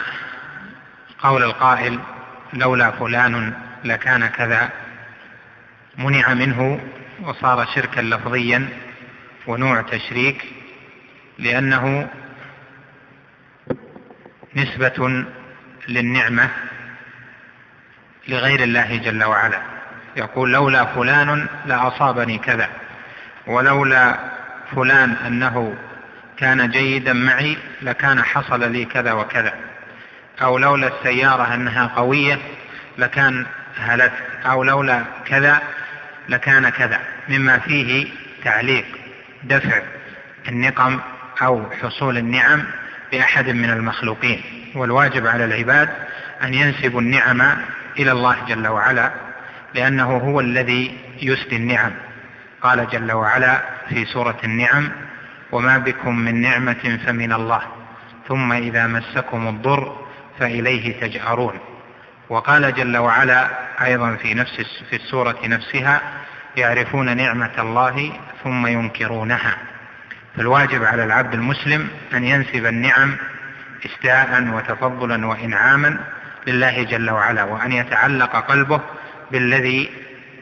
قول 1.20 1.44
القائل 1.44 2.00
لولا 2.54 2.92
فلان 2.92 3.54
لكان 3.84 4.28
كذا 4.28 4.70
منع 5.98 6.34
منه 6.34 6.80
وصار 7.22 7.66
شركا 7.76 8.02
لفظيا 8.02 8.70
ونوع 9.48 9.82
تشريك 9.82 10.46
لأنه 11.40 12.10
نسبة 14.56 15.26
للنعمة 15.88 16.50
لغير 18.28 18.64
الله 18.64 18.98
جل 18.98 19.24
وعلا. 19.24 19.62
يقول 20.16 20.52
لولا 20.52 20.86
فلان 20.86 21.48
لأصابني 21.66 22.38
كذا 22.38 22.70
ولولا 23.48 24.20
فلان 24.76 25.12
أنه 25.12 25.76
كان 26.42 26.70
جيدا 26.70 27.14
معي 27.14 27.58
لكان 27.82 28.24
حصل 28.24 28.72
لي 28.72 28.86
كذا 28.86 29.12
وكذا. 29.12 29.54
أو 30.42 30.58
لولا 30.58 30.88
السيارة 30.88 31.54
أنها 31.54 31.88
قوية 31.96 32.38
لكان 32.98 33.46
هلكت. 33.78 34.14
أو 34.46 34.64
لولا 34.64 35.04
كذا 35.26 35.62
لكان 36.30 36.70
كذا. 36.70 37.00
مما 37.30 37.60
فيه 37.60 38.08
تعليق 38.44 38.86
دفع 39.44 39.82
النقم 40.50 41.00
أو 41.42 41.66
حصول 41.82 42.18
النعم 42.18 42.64
بأحد 43.12 43.50
من 43.50 43.70
المخلوقين. 43.70 44.42
والواجب 44.76 45.28
على 45.28 45.46
العباد 45.46 45.90
أن 46.44 46.54
ينسبوا 46.54 47.02
النعم 47.02 47.42
إلى 48.00 48.12
الله 48.12 48.36
جل 48.48 48.68
وعلا 48.68 49.12
لأنه 49.76 50.18
هو 50.18 50.40
الذي 50.40 50.98
يسدي 51.22 51.56
النعم. 51.56 51.92
قال 52.62 52.88
جل 52.90 53.12
وعلا 53.12 53.62
في 53.90 54.06
سورة 54.06 54.38
النعم 54.44 54.92
وما 55.52 55.78
بكم 55.78 56.16
من 56.16 56.42
نعمة 56.42 57.00
فمن 57.06 57.34
الله 57.34 57.62
ثم 58.28 58.52
إذا 58.52 58.88
مسكم 58.88 59.48
الضر 59.48 60.06
فإليه 60.40 61.02
تجأرون. 61.02 61.60
وقال 62.30 62.76
جل 62.76 62.98
وعلا 62.98 63.48
أيضا 63.86 64.16
في 64.16 64.34
نفس 64.34 64.62
في 64.90 64.96
السورة 64.96 65.38
نفسها 65.44 66.02
يعرفون 66.58 67.18
نعمة 67.18 67.52
الله 67.60 68.14
ثم 68.44 68.68
ينكرونها. 68.68 69.58
فالواجب 70.38 70.84
على 70.84 71.04
العبد 71.04 71.34
المسلم 71.34 71.90
أن 72.14 72.24
ينسب 72.24 72.66
النعم 72.66 73.16
استاء 73.86 74.44
وتفضلا 74.54 75.28
وإنعاما 75.28 75.98
لله 76.48 76.84
جل 76.84 77.10
وعلا 77.10 77.44
وأن 77.44 77.72
يتعلق 77.72 78.36
قلبه 78.36 78.82
بالذي 79.32 79.90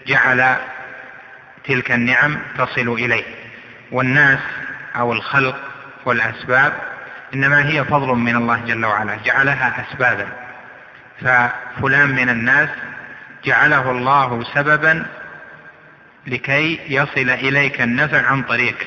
جعل 0.08 0.56
تلك 1.64 1.92
النعم 1.92 2.38
تصل 2.58 2.90
إليه. 2.94 3.24
والناس 3.92 4.40
أو 4.96 5.14
الخلق 5.14 5.56
والأسباب 6.06 6.74
إنما 7.34 7.68
هي 7.68 7.86
فضل 7.86 8.08
من 8.08 8.36
الله 8.36 8.62
جل 8.68 8.86
وعلا 8.86 9.16
جعلها 9.26 9.86
أسبابا. 9.88 10.28
ففلان 11.22 12.10
من 12.10 12.30
الناس 12.30 12.70
جعله 13.46 13.92
الله 13.92 14.44
سببا 14.54 15.06
لكي 16.28 16.80
يصل 16.88 17.30
إليك 17.30 17.82
النفع 17.82 18.28
عن 18.28 18.44
طريقه 18.44 18.86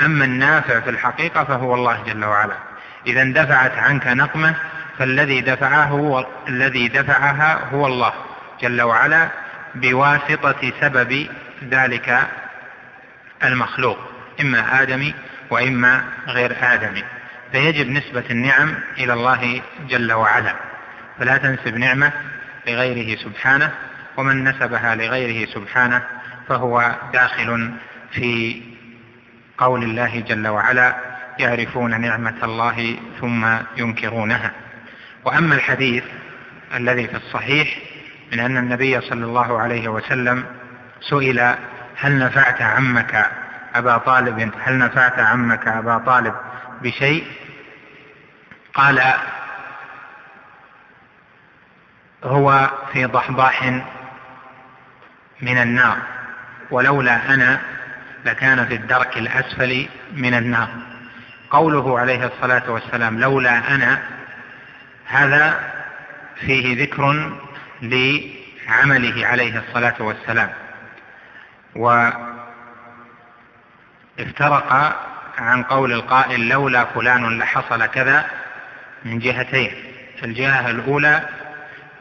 أما 0.00 0.24
النافع 0.24 0.80
في 0.80 0.90
الحقيقة 0.90 1.44
فهو 1.44 1.74
الله 1.74 2.02
جل 2.06 2.24
وعلا. 2.24 2.56
إذا 3.06 3.22
اندفعت 3.22 3.78
عنك 3.78 4.06
نقمة 4.06 4.54
فالذي 4.98 5.40
دفعه 5.40 5.84
هو 5.84 6.26
الذي 6.48 6.88
دفعها 6.88 7.60
هو 7.72 7.86
الله 7.86 8.12
جل 8.60 8.82
وعلا 8.82 9.28
بواسطة 9.74 10.72
سبب 10.80 11.28
ذلك 11.70 12.28
المخلوق 13.44 13.98
إما 14.40 14.82
آدمي 14.82 15.14
وإما 15.50 16.04
غير 16.26 16.56
آدمي. 16.60 17.04
فيجب 17.52 17.90
نسبة 17.90 18.24
النعم 18.30 18.74
إلى 18.98 19.12
الله 19.12 19.62
جل 19.88 20.12
وعلا. 20.12 20.54
فلا 21.18 21.36
تنسب 21.36 21.76
نعمة 21.76 22.12
لغيره 22.66 23.18
سبحانه 23.18 23.70
ومن 24.16 24.44
نسبها 24.44 24.94
لغيره 24.94 25.46
سبحانه 25.46 26.02
فهو 26.48 26.94
داخل 27.12 27.70
في 28.12 28.62
قول 29.58 29.82
الله 29.82 30.20
جل 30.20 30.48
وعلا 30.48 30.96
يعرفون 31.38 32.00
نعمة 32.00 32.34
الله 32.42 32.96
ثم 33.20 33.46
ينكرونها. 33.76 34.50
وأما 35.24 35.54
الحديث 35.54 36.04
الذي 36.74 37.08
في 37.08 37.16
الصحيح 37.16 37.78
من 38.32 38.40
أن 38.40 38.56
النبي 38.56 39.00
صلى 39.00 39.24
الله 39.24 39.60
عليه 39.60 39.88
وسلم 39.88 40.44
سئل 41.00 41.54
هل 41.96 42.18
نفعت 42.18 42.62
عمك 42.62 43.30
أبا 43.74 43.96
طالب 43.96 44.52
هل 44.62 44.78
نفعت 44.78 45.18
عمك 45.18 45.68
أبا 45.68 45.98
طالب 45.98 46.34
بشيء؟ 46.82 47.26
قال 48.74 49.14
هو 52.24 52.70
في 52.92 53.04
ضحضاح 53.04 53.62
من 55.42 55.58
النار 55.58 55.96
ولولا 56.70 57.34
أنا 57.34 57.60
لكان 58.24 58.66
في 58.66 58.74
الدرك 58.74 59.18
الأسفل 59.18 59.88
من 60.12 60.34
النار. 60.34 60.68
قوله 61.50 61.98
عليه 61.98 62.26
الصلاة 62.26 62.70
والسلام 62.70 63.20
لولا 63.20 63.74
أنا 63.74 64.02
هذا 65.06 65.60
فيه 66.36 66.82
ذكر 66.82 67.32
لعمله 67.82 69.26
عليه 69.26 69.58
الصلاة 69.58 69.94
والسلام. 69.98 70.50
وافترق 74.18 74.96
عن 75.38 75.62
قول 75.62 75.92
القائل 75.92 76.48
لولا 76.48 76.84
فلان 76.84 77.38
لحصل 77.38 77.86
كذا 77.86 78.24
من 79.04 79.18
جهتين. 79.18 79.72
الجهة 80.24 80.70
الأولى 80.70 81.28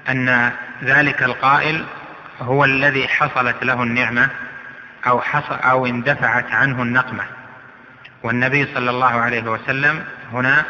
أن 0.09 0.51
ذلك 0.83 1.23
القائل 1.23 1.85
هو 2.41 2.65
الذي 2.65 3.07
حصلت 3.07 3.63
له 3.63 3.83
النعمة 3.83 4.29
أو, 5.07 5.21
حصل 5.21 5.55
أو 5.55 5.85
اندفعت 5.85 6.51
عنه 6.51 6.83
النقمة. 6.83 7.23
والنبي 8.23 8.67
صلى 8.73 8.89
الله 8.89 9.21
عليه 9.21 9.43
وسلم 9.43 10.03
هنا 10.31 10.65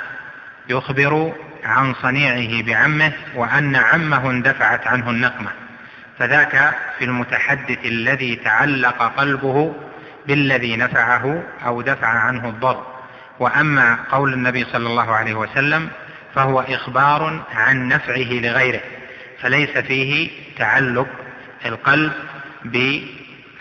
يخبر 0.69 1.33
عن 1.63 1.93
صنيعه 1.93 2.63
بعمه 2.63 3.11
وأن 3.35 3.75
عمه 3.75 4.29
اندفعت 4.29 4.87
عنه 4.87 5.09
النقمة. 5.09 5.49
فذاك 6.19 6.75
في 6.99 7.05
المتحدث 7.05 7.85
الذي 7.85 8.35
تعلق 8.35 9.03
قلبه 9.17 9.75
بالذي 10.27 10.77
نفعه 10.77 11.43
أو 11.65 11.81
دفع 11.81 12.07
عنه 12.07 12.49
الضر. 12.49 12.85
وأما 13.39 13.97
قول 14.11 14.33
النبي 14.33 14.65
صلى 14.65 14.87
الله 14.87 15.11
عليه 15.11 15.33
وسلم 15.33 15.89
فهو 16.35 16.59
إخبار 16.59 17.43
عن 17.55 17.87
نفعه 17.87 18.33
لغيره 18.33 18.81
فليس 19.41 19.77
فيه 19.77 20.29
تعلق 20.57 21.07
القلب 21.65 22.13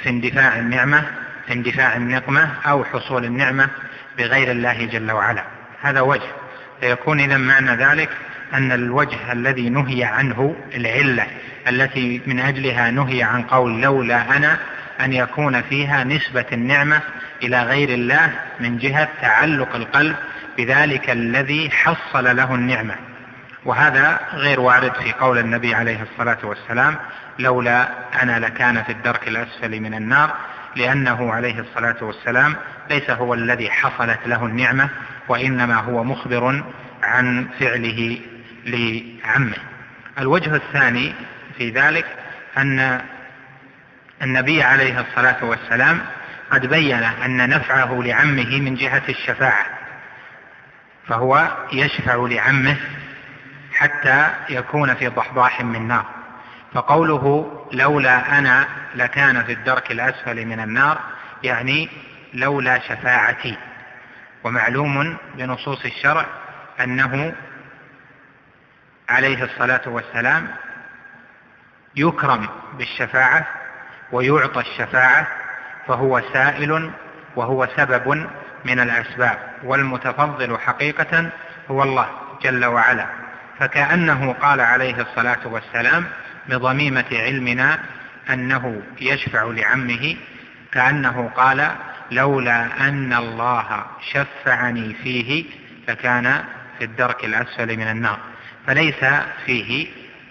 في 0.02 0.08
اندفاع 0.08 0.58
النعمة 0.58 1.04
في 1.46 1.52
اندفاع 1.52 1.96
النقمة 1.96 2.48
أو 2.66 2.84
حصول 2.84 3.24
النعمة 3.24 3.68
بغير 4.18 4.50
الله 4.50 4.84
جل 4.84 5.12
وعلا. 5.12 5.44
هذا 5.80 6.00
وجه. 6.00 6.28
فيكون 6.80 7.20
إذا 7.20 7.36
معنى 7.36 7.70
ذلك 7.70 8.08
أن 8.54 8.72
الوجه 8.72 9.32
الذي 9.32 9.68
نهي 9.68 10.04
عنه 10.04 10.56
العلة 10.74 11.26
التي 11.68 12.22
من 12.26 12.40
أجلها 12.40 12.90
نهي 12.90 13.22
عن 13.22 13.42
قول 13.42 13.80
لولا 13.80 14.36
أنا 14.36 14.58
أن 15.02 15.12
يكون 15.12 15.62
فيها 15.62 16.04
نسبة 16.04 16.44
النعمة 16.52 17.00
إلى 17.42 17.62
غير 17.62 17.88
الله 17.88 18.32
من 18.60 18.78
جهة 18.78 19.08
تعلق 19.22 19.76
القلب 19.76 20.16
بذلك 20.58 21.10
الذي 21.10 21.70
حصل 21.70 22.36
له 22.36 22.54
النعمة. 22.54 22.94
وهذا 23.64 24.20
غير 24.34 24.60
وارد 24.60 24.92
في 24.94 25.12
قول 25.12 25.38
النبي 25.38 25.74
عليه 25.74 26.02
الصلاة 26.02 26.38
والسلام 26.42 26.96
لولا 27.38 27.88
أنا 28.22 28.38
لكان 28.38 28.82
في 28.82 28.92
الدرك 28.92 29.28
الأسفل 29.28 29.80
من 29.80 29.94
النار 29.94 30.34
لأنه 30.76 31.32
عليه 31.32 31.60
الصلاة 31.60 31.96
والسلام 32.00 32.56
ليس 32.90 33.10
هو 33.10 33.34
الذي 33.34 33.70
حصلت 33.70 34.18
له 34.26 34.46
النعمة 34.46 34.88
وإنما 35.28 35.74
هو 35.74 36.04
مخبر 36.04 36.64
عن 37.02 37.46
فعله 37.60 38.18
لعمه. 38.66 39.56
الوجه 40.18 40.56
الثاني 40.56 41.12
في 41.58 41.70
ذلك 41.70 42.06
أن 42.58 43.00
النبي 44.22 44.62
عليه 44.62 45.00
الصلاة 45.00 45.44
والسلام 45.44 46.00
قد 46.50 46.66
بين 46.66 47.02
أن 47.02 47.48
نفعه 47.48 48.02
لعمه 48.02 48.60
من 48.60 48.74
جهة 48.74 49.02
الشفاعة 49.08 49.66
فهو 51.08 51.56
يشفع 51.72 52.14
لعمه 52.14 52.76
حتى 53.74 54.28
يكون 54.48 54.94
في 54.94 55.08
ضحضاح 55.08 55.60
من 55.60 55.88
نار. 55.88 56.06
فقوله 56.74 57.52
لولا 57.72 58.38
أنا 58.38 58.66
لكان 58.94 59.44
في 59.44 59.52
الدرك 59.52 59.90
الأسفل 59.90 60.46
من 60.46 60.60
النار 60.60 61.00
يعني 61.42 61.88
لولا 62.34 62.78
شفاعتي. 62.78 63.56
ومعلوم 64.44 65.16
بنصوص 65.34 65.84
الشرع 65.84 66.26
أنه 66.80 67.34
عليه 69.08 69.44
الصلاة 69.44 69.82
والسلام 69.86 70.48
يكرم 71.96 72.48
بالشفاعة 72.78 73.61
ويعطى 74.12 74.60
الشفاعة 74.60 75.26
فهو 75.86 76.22
سائل 76.32 76.90
وهو 77.36 77.68
سبب 77.76 78.26
من 78.64 78.80
الأسباب. 78.80 79.38
والمتفضل 79.64 80.58
حقيقة 80.58 81.30
هو 81.70 81.82
الله 81.82 82.08
جل 82.42 82.64
وعلا. 82.64 83.06
فكأنه 83.58 84.32
قال 84.32 84.60
عليه 84.60 85.00
الصلاة 85.00 85.38
والسلام 85.44 86.04
بضميمة 86.48 87.04
علمنا 87.12 87.78
أنه 88.30 88.82
يشفع 89.00 89.42
لعمه 89.44 90.16
كأنه 90.72 91.30
قال 91.36 91.70
لولا 92.10 92.88
أن 92.88 93.12
الله 93.12 93.84
شفعني 94.12 94.94
فيه 94.94 95.44
لكان 95.88 96.44
في 96.78 96.84
الدرك 96.84 97.24
الأسفل 97.24 97.76
من 97.76 97.88
النار. 97.88 98.18
فليس 98.66 99.04
فيه 99.46 99.88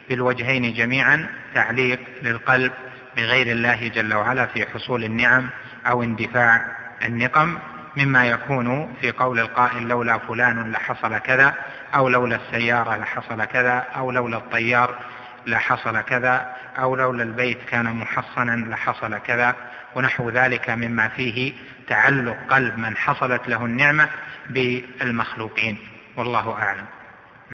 بالوجهين 0.10 0.74
جميعا 0.74 1.28
تعليق 1.56 2.00
للقلب 2.22 2.72
بغير 3.18 3.48
الله 3.48 3.88
جل 3.88 4.14
وعلا 4.14 4.46
في 4.46 4.66
حصول 4.66 5.04
النعم 5.04 5.50
أو 5.88 6.04
اندفاع 6.04 6.66
النقم 7.06 7.58
مما 7.98 8.28
يكون 8.28 8.94
في 9.02 9.12
قول 9.12 9.40
القائل 9.40 9.88
لولا 9.88 10.18
فلان 10.18 10.72
لحصل 10.72 11.18
كذا 11.18 11.54
أو 11.96 12.10
لولا 12.10 12.36
السيارة 12.36 12.98
لحصل 12.98 13.46
كذا 13.46 13.78
أو 13.96 14.12
لولا 14.12 14.38
الطيار 14.38 15.00
لحصل 15.48 16.02
كذا 16.02 16.56
أو 16.80 16.96
لولا 16.96 17.24
البيت 17.24 17.58
كان 17.70 17.96
محصنا 17.96 18.52
لحصل 18.52 19.18
كذا. 19.18 19.56
ونحو 19.96 20.30
ذلك 20.30 20.70
مما 20.70 21.08
فيه 21.08 21.54
تعلق 21.88 22.38
قلب 22.50 22.78
من 22.78 22.98
حصلت 22.98 23.48
له 23.48 23.66
النعمة 23.66 24.10
بالمخلوقين. 24.50 25.78
والله 26.18 26.54
أعلم. 26.54 26.86